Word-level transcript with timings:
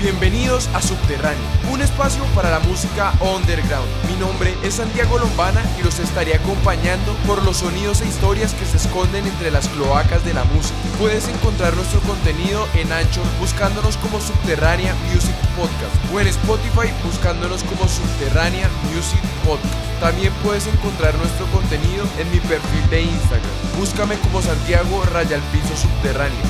Bienvenidos 0.00 0.70
a 0.72 0.80
Subterráneo, 0.80 1.44
un 1.70 1.82
espacio 1.82 2.24
para 2.34 2.48
la 2.48 2.58
música 2.60 3.12
underground. 3.20 3.86
Mi 4.08 4.16
nombre 4.16 4.56
es 4.62 4.76
Santiago 4.76 5.18
Lombana 5.18 5.62
y 5.78 5.82
los 5.82 5.98
estaré 5.98 6.34
acompañando 6.34 7.12
por 7.26 7.44
los 7.44 7.58
sonidos 7.58 8.00
e 8.00 8.08
historias 8.08 8.54
que 8.54 8.64
se 8.64 8.78
esconden 8.78 9.26
entre 9.26 9.50
las 9.50 9.68
cloacas 9.68 10.24
de 10.24 10.32
la 10.32 10.44
música. 10.44 10.74
Puedes 10.98 11.28
encontrar 11.28 11.74
nuestro 11.76 12.00
contenido 12.00 12.66
en 12.76 12.90
Anchor 12.90 13.26
buscándonos 13.38 13.98
como 13.98 14.22
Subterránea 14.22 14.94
Music 15.12 15.36
Podcast 15.54 15.94
o 16.14 16.18
en 16.18 16.28
Spotify 16.28 16.88
buscándonos 17.04 17.62
como 17.64 17.86
Subterránea 17.86 18.70
Music 18.94 19.20
Podcast. 19.44 20.00
También 20.00 20.32
puedes 20.42 20.66
encontrar 20.66 21.14
nuestro 21.16 21.44
contenido 21.48 22.06
en 22.18 22.30
mi 22.30 22.40
perfil 22.40 22.88
de 22.88 23.02
Instagram. 23.02 23.50
Búscame 23.76 24.16
como 24.20 24.40
Santiago 24.40 25.04
Raya 25.12 25.38
Piso 25.52 25.76
Subterráneo. 25.76 26.40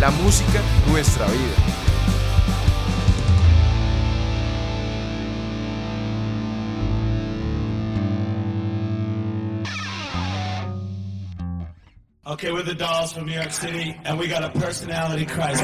La 0.00 0.10
música, 0.10 0.60
nuestra 0.90 1.24
vida. 1.28 1.73
Okay, 12.26 12.50
we're 12.50 12.62
the 12.62 12.74
dolls 12.74 13.12
from 13.12 13.26
New 13.26 13.34
York 13.34 13.52
City, 13.52 13.94
and 14.02 14.18
we 14.18 14.28
got 14.28 14.42
a 14.42 14.58
personality 14.58 15.26
crisis. 15.26 15.60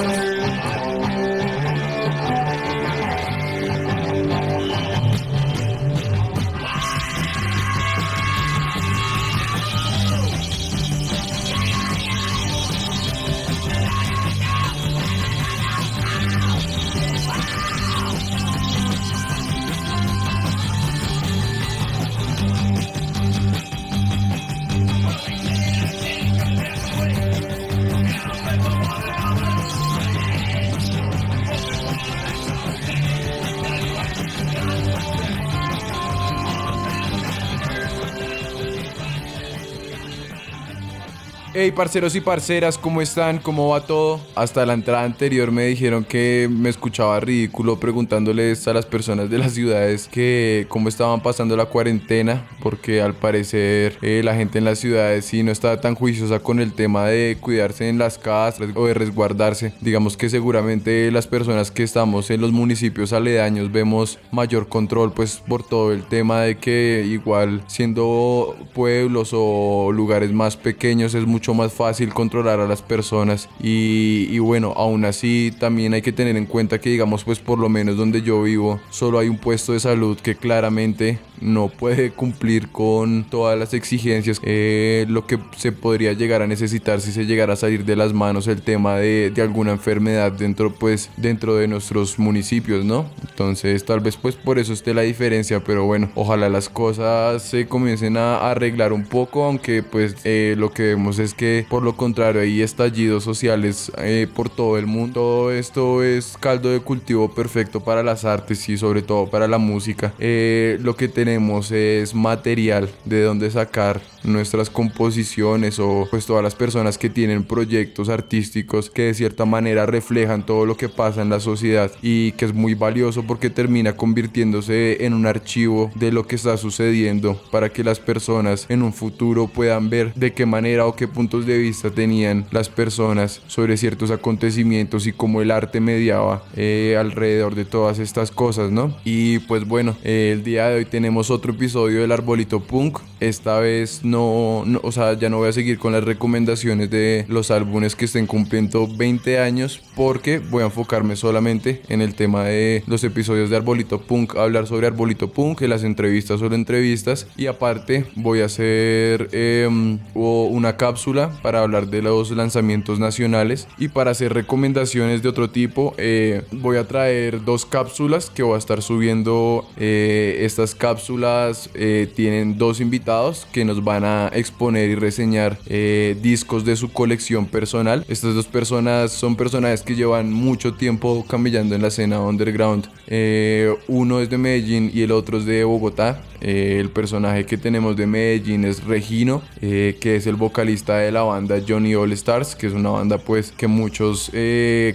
Hey 41.62 41.72
parceros 41.72 42.16
y 42.16 42.22
parceras, 42.22 42.78
¿cómo 42.78 43.02
están? 43.02 43.36
¿Cómo 43.36 43.68
va 43.68 43.84
todo? 43.84 44.18
Hasta 44.34 44.64
la 44.64 44.72
entrada 44.72 45.04
anterior 45.04 45.52
me 45.52 45.66
dijeron 45.66 46.04
que 46.04 46.48
me 46.50 46.70
escuchaba 46.70 47.20
ridículo 47.20 47.78
preguntándoles 47.78 48.66
a 48.66 48.72
las 48.72 48.86
personas 48.86 49.28
de 49.28 49.36
las 49.36 49.52
ciudades 49.52 50.08
que 50.08 50.64
cómo 50.70 50.88
estaban 50.88 51.20
pasando 51.20 51.58
la 51.58 51.66
cuarentena, 51.66 52.48
porque 52.62 53.02
al 53.02 53.12
parecer 53.12 53.98
eh, 54.00 54.22
la 54.24 54.34
gente 54.34 54.56
en 54.56 54.64
las 54.64 54.78
ciudades 54.78 55.26
sí 55.26 55.42
no 55.42 55.52
está 55.52 55.78
tan 55.82 55.96
juiciosa 55.96 56.38
con 56.38 56.60
el 56.60 56.72
tema 56.72 57.08
de 57.08 57.36
cuidarse 57.38 57.90
en 57.90 57.98
las 57.98 58.16
casas 58.16 58.66
o 58.74 58.86
de 58.86 58.94
resguardarse. 58.94 59.74
Digamos 59.82 60.16
que 60.16 60.30
seguramente 60.30 61.10
las 61.10 61.26
personas 61.26 61.70
que 61.70 61.82
estamos 61.82 62.30
en 62.30 62.40
los 62.40 62.52
municipios 62.52 63.12
aledaños 63.12 63.70
vemos 63.70 64.18
mayor 64.32 64.66
control 64.70 65.12
pues 65.12 65.42
por 65.46 65.62
todo 65.62 65.92
el 65.92 66.04
tema 66.04 66.40
de 66.40 66.56
que 66.56 67.04
igual 67.06 67.62
siendo 67.66 68.56
pueblos 68.72 69.32
o 69.34 69.92
lugares 69.92 70.32
más 70.32 70.56
pequeños 70.56 71.12
es 71.12 71.26
mucho 71.26 71.49
mucho 71.50 71.54
más 71.54 71.72
fácil 71.72 72.14
controlar 72.14 72.60
a 72.60 72.66
las 72.66 72.80
personas 72.80 73.48
y, 73.60 74.28
y, 74.30 74.38
bueno, 74.38 74.72
aún 74.76 75.04
así 75.04 75.52
también 75.58 75.94
hay 75.94 76.02
que 76.02 76.12
tener 76.12 76.36
en 76.36 76.46
cuenta 76.46 76.80
que 76.80 76.90
digamos 76.90 77.24
pues 77.24 77.40
por 77.40 77.58
lo 77.58 77.68
menos 77.68 77.96
donde 77.96 78.22
yo 78.22 78.42
vivo 78.42 78.80
solo 78.90 79.18
hay 79.18 79.28
un 79.28 79.38
puesto 79.38 79.72
de 79.72 79.80
salud 79.80 80.18
que 80.18 80.36
claramente 80.36 81.18
no 81.40 81.68
puede 81.68 82.10
cumplir 82.10 82.68
con 82.68 83.24
todas 83.24 83.58
las 83.58 83.74
exigencias, 83.74 84.40
eh, 84.44 85.06
lo 85.08 85.26
que 85.26 85.38
se 85.56 85.72
podría 85.72 86.12
llegar 86.12 86.42
a 86.42 86.46
necesitar 86.46 87.00
si 87.00 87.12
se 87.12 87.24
llegara 87.26 87.54
a 87.54 87.56
salir 87.56 87.84
de 87.84 87.96
las 87.96 88.12
manos 88.12 88.46
el 88.46 88.62
tema 88.62 88.96
de, 88.96 89.30
de, 89.30 89.42
alguna 89.42 89.72
enfermedad 89.72 90.32
dentro, 90.32 90.72
pues, 90.72 91.10
dentro 91.16 91.56
de 91.56 91.66
nuestros 91.66 92.18
municipios, 92.18 92.84
¿no? 92.84 93.06
Entonces, 93.28 93.84
tal 93.84 94.00
vez 94.00 94.16
pues 94.16 94.36
por 94.36 94.58
eso 94.58 94.72
esté 94.72 94.94
la 94.94 95.02
diferencia, 95.02 95.60
pero 95.60 95.84
bueno, 95.84 96.10
ojalá 96.14 96.48
las 96.48 96.68
cosas 96.68 97.42
se 97.42 97.66
comiencen 97.66 98.16
a 98.16 98.50
arreglar 98.50 98.92
un 98.92 99.04
poco, 99.04 99.44
aunque 99.44 99.82
pues 99.82 100.16
eh, 100.24 100.54
lo 100.58 100.70
que 100.72 100.82
vemos 100.82 101.18
es 101.18 101.34
que 101.34 101.39
por 101.68 101.82
lo 101.82 101.96
contrario 101.96 102.42
hay 102.42 102.62
estallidos 102.62 103.24
sociales 103.24 103.90
eh, 103.98 104.26
por 104.34 104.48
todo 104.48 104.78
el 104.78 104.86
mundo. 104.86 105.10
Todo 105.20 105.52
esto 105.52 106.02
es 106.02 106.36
caldo 106.38 106.70
de 106.70 106.80
cultivo 106.80 107.34
perfecto 107.34 107.80
para 107.80 108.02
las 108.02 108.24
artes 108.24 108.68
y 108.68 108.76
sobre 108.76 109.02
todo 109.02 109.28
para 109.28 109.48
la 109.48 109.58
música. 109.58 110.14
lo 110.18 110.96
que 110.96 111.08
tenemos 111.08 111.70
es 111.72 112.14
material 112.14 112.88
de 113.04 113.22
donde 113.22 113.50
sacar 113.50 114.00
nuestras 114.24 114.70
composiciones 114.70 115.78
o 115.78 116.06
pues 116.10 116.26
todas 116.26 116.42
las 116.42 116.54
personas 116.54 116.98
que 116.98 117.10
tienen 117.10 117.44
proyectos 117.44 118.08
artísticos 118.08 118.90
que 118.90 119.02
de 119.02 119.14
cierta 119.14 119.44
manera 119.44 119.86
reflejan 119.86 120.44
todo 120.44 120.66
lo 120.66 120.76
que 120.76 120.88
pasa 120.88 121.22
en 121.22 121.30
la 121.30 121.40
sociedad 121.40 121.90
y 122.02 122.32
que 122.32 122.44
es 122.44 122.54
muy 122.54 122.74
valioso 122.74 123.24
porque 123.26 123.50
termina 123.50 123.96
convirtiéndose 123.96 125.04
en 125.04 125.14
un 125.14 125.26
archivo 125.26 125.90
de 125.94 126.12
lo 126.12 126.26
que 126.26 126.36
está 126.36 126.56
sucediendo 126.56 127.40
para 127.50 127.70
que 127.72 127.84
las 127.84 128.00
personas 128.00 128.66
en 128.68 128.82
un 128.82 128.92
futuro 128.92 129.48
puedan 129.48 129.90
ver 129.90 130.14
de 130.14 130.32
qué 130.32 130.46
manera 130.46 130.86
o 130.86 130.96
qué 130.96 131.08
puntos 131.08 131.46
de 131.46 131.58
vista 131.58 131.90
tenían 131.90 132.46
las 132.50 132.68
personas 132.68 133.42
sobre 133.46 133.76
ciertos 133.76 134.10
acontecimientos 134.10 135.06
y 135.06 135.12
cómo 135.12 135.42
el 135.42 135.50
arte 135.50 135.80
mediaba 135.80 136.42
eh, 136.56 136.96
alrededor 136.98 137.54
de 137.54 137.64
todas 137.64 137.98
estas 137.98 138.30
cosas, 138.30 138.70
¿no? 138.70 138.96
Y 139.04 139.40
pues 139.40 139.66
bueno, 139.66 139.96
eh, 140.04 140.30
el 140.32 140.42
día 140.42 140.68
de 140.68 140.76
hoy 140.78 140.84
tenemos 140.84 141.30
otro 141.30 141.52
episodio 141.52 142.00
del 142.00 142.12
Arbolito 142.12 142.60
Punk. 142.60 142.98
Esta 143.20 143.58
vez 143.58 144.00
no, 144.10 144.64
o 144.82 144.92
sea, 144.92 145.14
ya 145.14 145.28
no 145.28 145.38
voy 145.38 145.48
a 145.48 145.52
seguir 145.52 145.78
con 145.78 145.92
las 145.92 146.04
recomendaciones 146.04 146.90
de 146.90 147.24
los 147.28 147.50
álbumes 147.50 147.96
que 147.96 148.04
estén 148.04 148.26
cumpliendo 148.26 148.88
20 148.88 149.38
años 149.38 149.80
porque 149.96 150.38
voy 150.38 150.62
a 150.62 150.66
enfocarme 150.66 151.16
solamente 151.16 151.82
en 151.88 152.00
el 152.00 152.14
tema 152.14 152.44
de 152.44 152.82
los 152.86 153.04
episodios 153.04 153.50
de 153.50 153.56
Arbolito 153.56 154.00
Punk, 154.00 154.36
hablar 154.36 154.66
sobre 154.66 154.86
Arbolito 154.86 155.32
Punk, 155.32 155.60
las 155.62 155.84
entrevistas 155.84 156.40
sobre 156.40 156.56
entrevistas 156.56 157.26
y 157.36 157.46
aparte 157.46 158.06
voy 158.16 158.40
a 158.40 158.46
hacer 158.46 159.28
em, 159.32 159.98
una 160.14 160.76
cápsula 160.76 161.30
para 161.42 161.62
hablar 161.62 161.88
de 161.88 162.02
los 162.02 162.30
lanzamientos 162.30 162.98
nacionales 162.98 163.68
y 163.78 163.88
para 163.88 164.10
hacer 164.10 164.32
recomendaciones 164.34 165.22
de 165.22 165.28
otro 165.28 165.50
tipo 165.50 165.94
eh, 165.98 166.42
voy 166.52 166.76
a 166.76 166.86
traer 166.86 167.44
dos 167.44 167.66
cápsulas 167.66 168.30
que 168.30 168.42
voy 168.42 168.54
a 168.54 168.58
estar 168.58 168.82
subiendo 168.82 169.68
eh, 169.76 170.38
estas 170.40 170.74
cápsulas 170.74 171.70
eh, 171.74 172.10
tienen 172.14 172.58
dos 172.58 172.80
invitados 172.80 173.46
que 173.52 173.64
nos 173.64 173.84
van 173.84 173.99
a 174.04 174.30
exponer 174.32 174.90
y 174.90 174.94
reseñar 174.94 175.58
eh, 175.66 176.16
discos 176.22 176.64
de 176.64 176.76
su 176.76 176.92
colección 176.92 177.46
personal. 177.46 178.04
Estas 178.08 178.34
dos 178.34 178.46
personas 178.46 179.12
son 179.12 179.36
personajes 179.36 179.82
que 179.82 179.94
llevan 179.94 180.32
mucho 180.32 180.74
tiempo 180.74 181.24
camellando 181.28 181.74
en 181.74 181.82
la 181.82 181.88
escena 181.88 182.20
underground. 182.20 182.88
Eh, 183.06 183.74
uno 183.88 184.20
es 184.20 184.30
de 184.30 184.38
Medellín 184.38 184.90
y 184.92 185.02
el 185.02 185.12
otro 185.12 185.38
es 185.38 185.46
de 185.46 185.64
Bogotá. 185.64 186.22
el 186.40 186.88
personaje 186.88 187.44
que 187.44 187.58
tenemos 187.58 187.96
de 187.96 188.06
Medellín 188.06 188.64
es 188.64 188.82
Regino, 188.84 189.42
que 189.60 190.16
es 190.16 190.26
el 190.26 190.36
vocalista 190.36 190.96
de 190.96 191.12
la 191.12 191.22
banda 191.22 191.60
Johnny 191.66 191.94
All 191.94 192.12
Stars, 192.12 192.54
que 192.54 192.66
es 192.66 192.72
una 192.72 192.88
banda 192.90 193.18
pues 193.18 193.52
que 193.52 193.66
muchos 193.66 194.30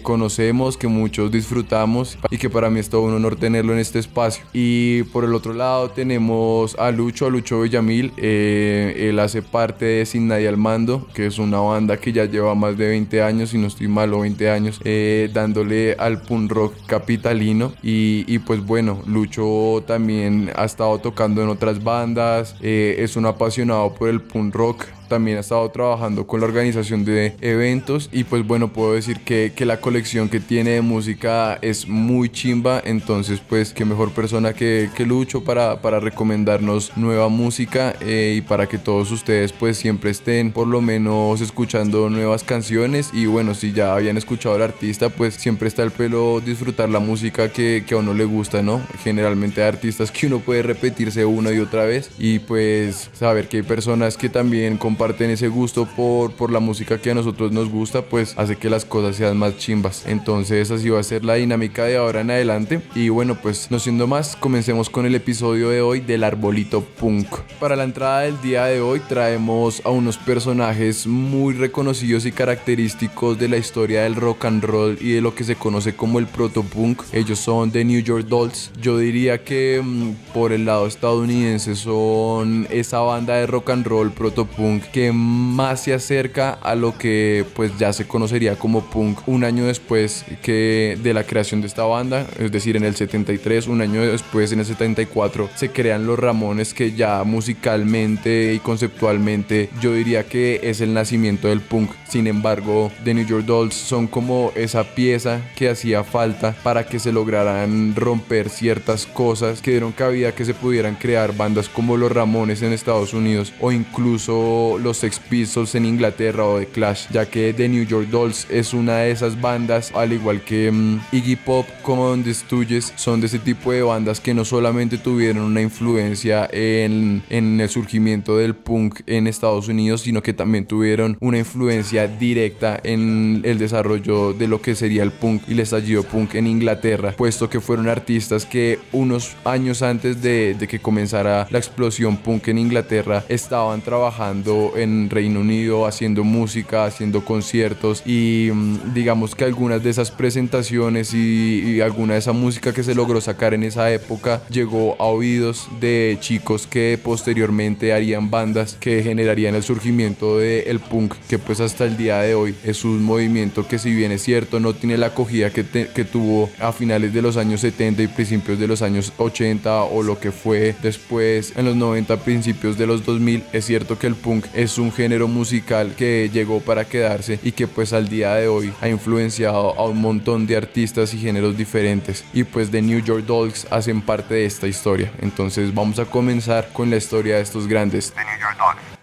conocemos, 0.02 0.76
que 0.76 0.88
muchos 0.88 1.32
disfrutamos 1.32 2.18
y 2.32 2.38
que 2.38 2.50
para 2.50 2.70
mí 2.72 2.80
es 2.80 2.90
todo 2.90 3.02
un 3.02 3.14
honor 3.14 3.36
tenerlo 3.36 3.74
en 3.74 3.80
este 3.80 4.00
espacio. 4.00 4.44
Y 4.54 5.04
por 5.04 5.24
el 5.24 5.34
otro 5.36 5.54
lado 5.54 5.90
tenemos 5.90 6.76
a 6.80 6.92
Lucho, 6.92 7.28
a 7.28 7.30
Lucho 7.30 7.62
Villamil. 7.62 8.12
Eh, 8.18 8.95
él 8.98 9.20
hace 9.20 9.42
parte 9.42 9.86
de 9.86 10.06
Sin 10.06 10.28
Nadie 10.28 10.48
al 10.48 10.58
Mando, 10.58 11.08
que 11.14 11.28
es 11.28 11.40
una 11.40 11.60
banda 11.60 11.98
que 11.98 12.14
ya 12.14 12.26
lleva 12.26 12.56
más 12.56 12.78
de 12.78 12.88
20 12.88 13.22
años, 13.22 13.54
y 13.54 13.58
no 13.58 13.68
estoy 13.68 13.88
malo, 13.88 14.22
20 14.22 14.50
años, 14.50 14.80
eh, 14.84 15.30
dándole 15.34 15.96
al 16.00 16.22
punk 16.22 16.52
rock 16.52 16.74
capitalino. 16.86 17.74
Y, 17.84 18.26
y, 18.28 18.40
pues 18.40 18.66
bueno, 18.66 19.02
Lucho 19.06 19.84
también 19.86 20.52
ha 20.56 20.66
estado 20.66 21.00
tocando 21.00 21.42
en 21.44 21.50
otras 21.50 21.84
bandas, 21.84 22.56
eh, 22.62 22.96
es 23.00 23.16
un 23.16 23.26
apasionado 23.26 23.94
por 23.94 24.10
el 24.10 24.22
punk 24.22 24.56
rock 24.56 24.86
también 25.08 25.38
ha 25.38 25.42
estado 25.42 25.70
trabajando 25.70 26.28
con 26.28 26.40
la 26.40 26.48
organización 26.48 27.06
de 27.06 27.36
eventos 27.42 28.10
y 28.12 28.24
pues 28.24 28.46
bueno, 28.46 28.74
puedo 28.74 28.94
decir 28.94 29.20
que, 29.22 29.54
que, 29.56 29.66
la 29.66 29.82
colección 29.82 30.30
que 30.30 30.40
tiene 30.40 30.72
de 30.72 30.82
música 30.82 31.58
es 31.62 31.88
muy 31.88 32.30
chimba, 32.30 32.82
entonces 32.84 33.42
pues 33.48 33.74
qué 33.74 33.86
mejor 33.86 34.12
persona 34.12 34.54
que, 34.54 34.90
que 34.96 35.06
Lucho 35.06 35.44
para, 35.44 35.82
para 35.82 36.00
recomendarnos 36.00 36.96
nueva 36.96 37.30
música 37.30 37.96
eh, 38.02 38.36
y 38.38 38.42
para 38.42 38.68
que 38.68 38.78
todos 38.78 39.12
ustedes 39.12 39.52
pues 39.52 39.78
siempre 39.78 40.12
estén 40.12 40.52
por 40.52 40.68
lo 40.68 40.82
menos 40.82 41.42
escuchando 41.42 42.10
nuevas 42.10 42.44
canciones. 42.44 43.10
Y 43.14 43.26
bueno, 43.26 43.54
si 43.56 43.72
ya 43.72 43.96
habían 43.96 44.18
escuchado 44.18 44.56
al 44.56 44.62
artista 44.62 45.10
pues 45.10 45.36
siempre 45.36 45.68
está 45.68 45.84
el 45.84 45.92
pelo 45.92 46.42
disfrutar 46.42 46.90
la 46.90 47.00
música 47.00 47.50
que, 47.50 47.84
que 47.88 47.96
a 47.96 47.98
uno 47.98 48.14
le 48.14 48.26
gusta, 48.26 48.62
¿no? 48.62 48.82
Generalmente 49.04 49.62
hay 49.62 49.70
artistas 49.70 50.12
que 50.12 50.28
uno 50.28 50.40
puede 50.40 50.64
repetirse 50.64 51.26
una 51.26 51.52
y 51.52 51.60
otra 51.60 51.86
vez. 51.86 52.10
Y 52.18 52.40
pues 52.40 53.10
saber 53.14 53.48
que 53.48 53.58
hay 53.58 53.64
personas 53.64 54.18
que 54.18 54.30
también 54.30 54.78
con 54.78 54.95
comparten 54.96 55.30
ese 55.30 55.50
gusto 55.50 55.86
por, 55.94 56.32
por 56.32 56.54
la 56.54 56.62
música 56.62 57.02
que 57.02 57.12
a 57.12 57.14
nosotros 57.14 57.52
nos 57.52 57.70
gusta, 57.70 58.04
pues 58.04 58.34
hace 58.38 58.56
que 58.56 58.70
las 58.70 58.86
cosas 58.86 59.18
sean 59.18 59.36
más 59.36 59.58
chimbas. 59.58 60.06
Entonces 60.08 60.72
así 60.72 60.88
va 60.88 61.02
a 61.02 61.04
ser 61.04 61.26
la 61.26 61.34
dinámica 61.34 61.84
de 61.84 61.98
ahora 61.98 62.22
en 62.22 62.32
adelante. 62.32 62.80
Y 62.96 63.10
bueno, 63.10 63.36
pues 63.36 63.70
no 63.72 63.80
siendo 63.80 64.08
más, 64.08 64.38
comencemos 64.38 64.90
con 64.90 65.06
el 65.06 65.14
episodio 65.14 65.68
de 65.68 65.82
hoy 65.82 66.00
del 66.00 66.24
Arbolito 66.24 66.80
Punk. 66.82 67.28
Para 67.60 67.76
la 67.76 67.84
entrada 67.84 68.22
del 68.22 68.40
día 68.42 68.64
de 68.68 68.80
hoy 68.80 69.02
traemos 69.02 69.82
a 69.84 69.90
unos 69.90 70.18
personajes 70.18 71.06
muy 71.08 71.54
reconocidos 71.54 72.26
y 72.26 72.32
característicos 72.32 73.38
de 73.38 73.50
la 73.50 73.58
historia 73.58 74.04
del 74.04 74.16
rock 74.16 74.46
and 74.46 74.64
roll 74.64 74.98
y 75.02 75.12
de 75.12 75.20
lo 75.20 75.36
que 75.36 75.44
se 75.44 75.58
conoce 75.58 75.94
como 75.94 76.20
el 76.20 76.28
protopunk. 76.28 77.02
Ellos 77.12 77.40
son 77.40 77.70
The 77.70 77.84
New 77.84 78.00
York 78.00 78.28
Dolls. 78.28 78.72
Yo 78.82 78.98
diría 78.98 79.44
que 79.44 79.82
mm, 79.84 80.32
por 80.34 80.54
el 80.54 80.64
lado 80.64 80.88
estadounidense 80.88 81.76
son 81.76 82.66
esa 82.70 83.02
banda 83.02 83.36
de 83.36 83.46
rock 83.46 83.72
and 83.72 83.86
roll 83.86 84.10
protopunk 84.10 84.85
que 84.86 85.12
más 85.12 85.84
se 85.84 85.94
acerca 85.94 86.52
a 86.52 86.76
lo 86.76 86.98
que 86.98 87.46
pues 87.56 87.78
ya 87.78 87.94
se 87.94 88.08
conocería 88.08 88.58
como 88.58 88.86
punk 88.86 89.28
un 89.28 89.44
año 89.44 89.66
después 89.66 90.26
que 90.42 90.98
de 91.02 91.14
la 91.14 91.24
creación 91.24 91.62
de 91.62 91.68
esta 91.68 91.84
banda, 91.84 92.26
es 92.40 92.52
decir, 92.52 92.78
en 92.78 92.84
el 92.84 92.96
73, 92.96 93.68
un 93.68 93.82
año 93.82 94.02
después 94.02 94.52
en 94.52 94.60
el 94.60 94.66
74 94.66 95.50
se 95.56 95.70
crean 95.70 96.06
los 96.06 96.20
Ramones 96.20 96.74
que 96.74 96.94
ya 96.94 97.24
musicalmente 97.24 98.54
y 98.54 98.60
conceptualmente 98.60 99.70
yo 99.82 99.94
diría 99.94 100.24
que 100.26 100.62
es 100.64 100.82
el 100.82 100.94
nacimiento 100.94 101.48
del 101.48 101.62
punk. 101.62 101.92
Sin 102.08 102.28
embargo, 102.28 102.92
The 103.04 103.14
New 103.14 103.26
York 103.26 103.46
Dolls 103.46 103.76
son 103.76 104.08
como 104.08 104.52
esa 104.56 104.84
pieza 104.84 105.42
que 105.56 105.70
hacía 105.70 106.04
falta 106.04 106.56
para 106.64 106.86
que 106.86 107.00
se 107.00 107.12
lograran 107.12 107.96
romper 107.96 108.50
ciertas 108.50 109.06
cosas 109.06 109.62
que 109.62 109.72
dieron 109.72 109.92
cabida 109.92 110.34
que 110.34 110.46
se 110.46 110.54
pudieran 110.54 110.96
crear 110.96 111.36
bandas 111.36 111.70
como 111.70 111.98
los 111.98 112.12
Ramones 112.12 112.62
en 112.62 112.74
Estados 112.74 113.14
Unidos 113.14 113.54
o 113.60 113.72
incluso 113.72 114.75
los 114.78 114.98
Sex 114.98 115.20
Pistols 115.20 115.76
en 115.76 115.86
Inglaterra 115.86 116.46
o 116.46 116.60
The 116.60 116.68
Clash, 116.68 117.08
ya 117.12 117.26
que 117.26 117.54
The 117.54 117.70
New 117.70 117.86
York 117.86 118.10
Dolls 118.10 118.48
es 118.50 118.74
una 118.74 118.98
de 118.98 119.12
esas 119.12 119.40
bandas, 119.40 119.92
al 119.94 120.14
igual 120.14 120.42
que 120.42 120.72
mm, 120.72 121.00
Iggy 121.12 121.36
Pop 121.36 121.68
con 121.82 122.24
The 122.24 122.34
Stooges, 122.34 122.94
son 122.96 123.22
de 123.22 123.28
ese 123.28 123.40
tipo 123.40 123.72
de 123.72 123.82
bandas 123.82 124.20
que 124.20 124.34
no 124.34 124.46
solamente 124.46 124.98
tuvieron 124.98 125.44
una 125.44 125.62
influencia 125.62 126.48
en, 126.52 127.24
en 127.30 127.60
el 127.60 127.70
surgimiento 127.70 128.38
del 128.38 128.56
punk 128.56 129.02
en 129.08 129.28
Estados 129.28 129.68
Unidos, 129.68 130.02
sino 130.02 130.22
que 130.22 130.34
también 130.34 130.66
tuvieron 130.66 131.18
una 131.20 131.38
influencia 131.38 132.08
directa 132.08 132.80
en 132.84 133.42
el 133.44 133.58
desarrollo 133.58 134.34
de 134.34 134.48
lo 134.48 134.62
que 134.62 134.76
sería 134.76 135.04
el 135.04 135.12
punk 135.12 135.44
y 135.48 135.54
el 135.54 135.60
estallido 135.60 136.04
punk 136.04 136.36
en 136.36 136.48
Inglaterra, 136.48 137.14
puesto 137.18 137.50
que 137.50 137.60
fueron 137.60 137.88
artistas 137.88 138.46
que 138.46 138.80
unos 138.92 139.36
años 139.46 139.82
antes 139.82 140.22
de, 140.22 140.56
de 140.58 140.68
que 140.68 140.80
comenzara 140.80 141.48
la 141.50 141.58
explosión 141.58 142.18
punk 142.18 142.48
en 142.48 142.58
Inglaterra 142.58 143.24
estaban 143.30 143.82
trabajando 143.82 144.65
en 144.76 145.10
Reino 145.10 145.40
Unido 145.42 145.86
haciendo 145.86 146.24
música, 146.24 146.86
haciendo 146.86 147.24
conciertos 147.26 148.02
y 148.06 148.50
mm, 148.54 148.94
digamos 148.94 149.36
que 149.36 149.44
algunas 149.46 149.84
de 149.84 149.90
esas 149.90 150.12
presentaciones 150.12 151.14
y, 151.14 151.62
y 151.66 151.82
alguna 151.82 152.14
de 152.14 152.20
esa 152.20 152.34
música 152.34 152.74
que 152.74 152.84
se 152.84 152.96
logró 152.96 153.22
sacar 153.22 153.54
en 153.54 153.64
esa 153.64 153.92
época 153.92 154.42
llegó 154.50 154.96
a 155.00 155.06
oídos 155.06 155.68
de 155.80 156.18
chicos 156.20 156.68
que 156.68 157.00
posteriormente 157.04 157.94
harían 157.94 158.30
bandas 158.30 158.78
que 158.80 159.02
generarían 159.04 159.56
el 159.56 159.64
surgimiento 159.64 160.38
del 160.38 160.80
punk 160.80 161.16
que 161.30 161.40
pues 161.40 161.60
hasta 161.60 161.86
el 161.86 161.98
día 161.98 162.20
de 162.20 162.36
hoy 162.36 162.56
es 162.64 162.86
un 162.86 163.04
movimiento 163.04 163.68
que 163.68 163.80
si 163.80 163.94
bien 163.94 164.12
es 164.12 164.22
cierto 164.24 164.60
no 164.60 164.74
tiene 164.74 164.98
la 164.98 165.08
acogida 165.08 165.50
que, 165.52 165.64
te- 165.64 165.88
que 165.88 166.04
tuvo 166.06 166.50
a 166.60 166.72
finales 166.72 167.14
de 167.14 167.22
los 167.22 167.38
años 167.38 167.62
70 167.62 168.04
y 168.04 168.08
principios 168.08 168.60
de 168.60 168.68
los 168.68 168.82
años 168.82 169.12
80 169.18 169.84
o 169.84 170.04
lo 170.04 170.20
que 170.20 170.32
fue 170.32 170.76
después 170.84 171.54
en 171.56 171.66
los 171.66 171.76
90 171.76 172.18
principios 172.18 172.78
de 172.78 172.88
los 172.88 173.06
2000 173.06 173.44
es 173.54 173.66
cierto 173.66 173.98
que 173.98 174.08
el 174.08 174.16
punk 174.16 174.46
es 174.56 174.78
un 174.78 174.92
género 174.92 175.28
musical 175.28 175.96
que 175.96 176.30
llegó 176.32 176.62
para 176.62 176.86
quedarse 176.86 177.40
y 177.44 177.52
que 177.52 177.68
pues 177.68 177.94
al 177.94 178.08
día 178.08 178.36
de 178.36 178.48
hoy 178.48 178.74
ha 178.82 178.88
influenciado 178.88 179.78
a 179.78 179.86
un 179.86 180.00
montón 180.00 180.48
de 180.48 180.56
artistas 180.56 181.14
y 181.14 181.20
géneros 181.20 181.58
diferentes. 181.58 182.24
Y 182.34 182.44
pues 182.44 182.72
The 182.72 182.82
New 182.82 183.00
York 183.00 183.26
Dolls 183.26 183.68
hacen 183.70 184.02
parte 184.02 184.36
de 184.36 184.46
esta 184.46 184.68
historia. 184.68 185.12
Entonces 185.22 185.74
vamos 185.74 186.00
a 186.00 186.06
comenzar 186.06 186.70
con 186.72 186.90
la 186.90 186.98
historia 186.98 187.36
de 187.36 187.42
estos 187.42 187.68
grandes. 187.68 188.12
The 188.14 188.24
New 188.24 188.40
York. 188.40 188.95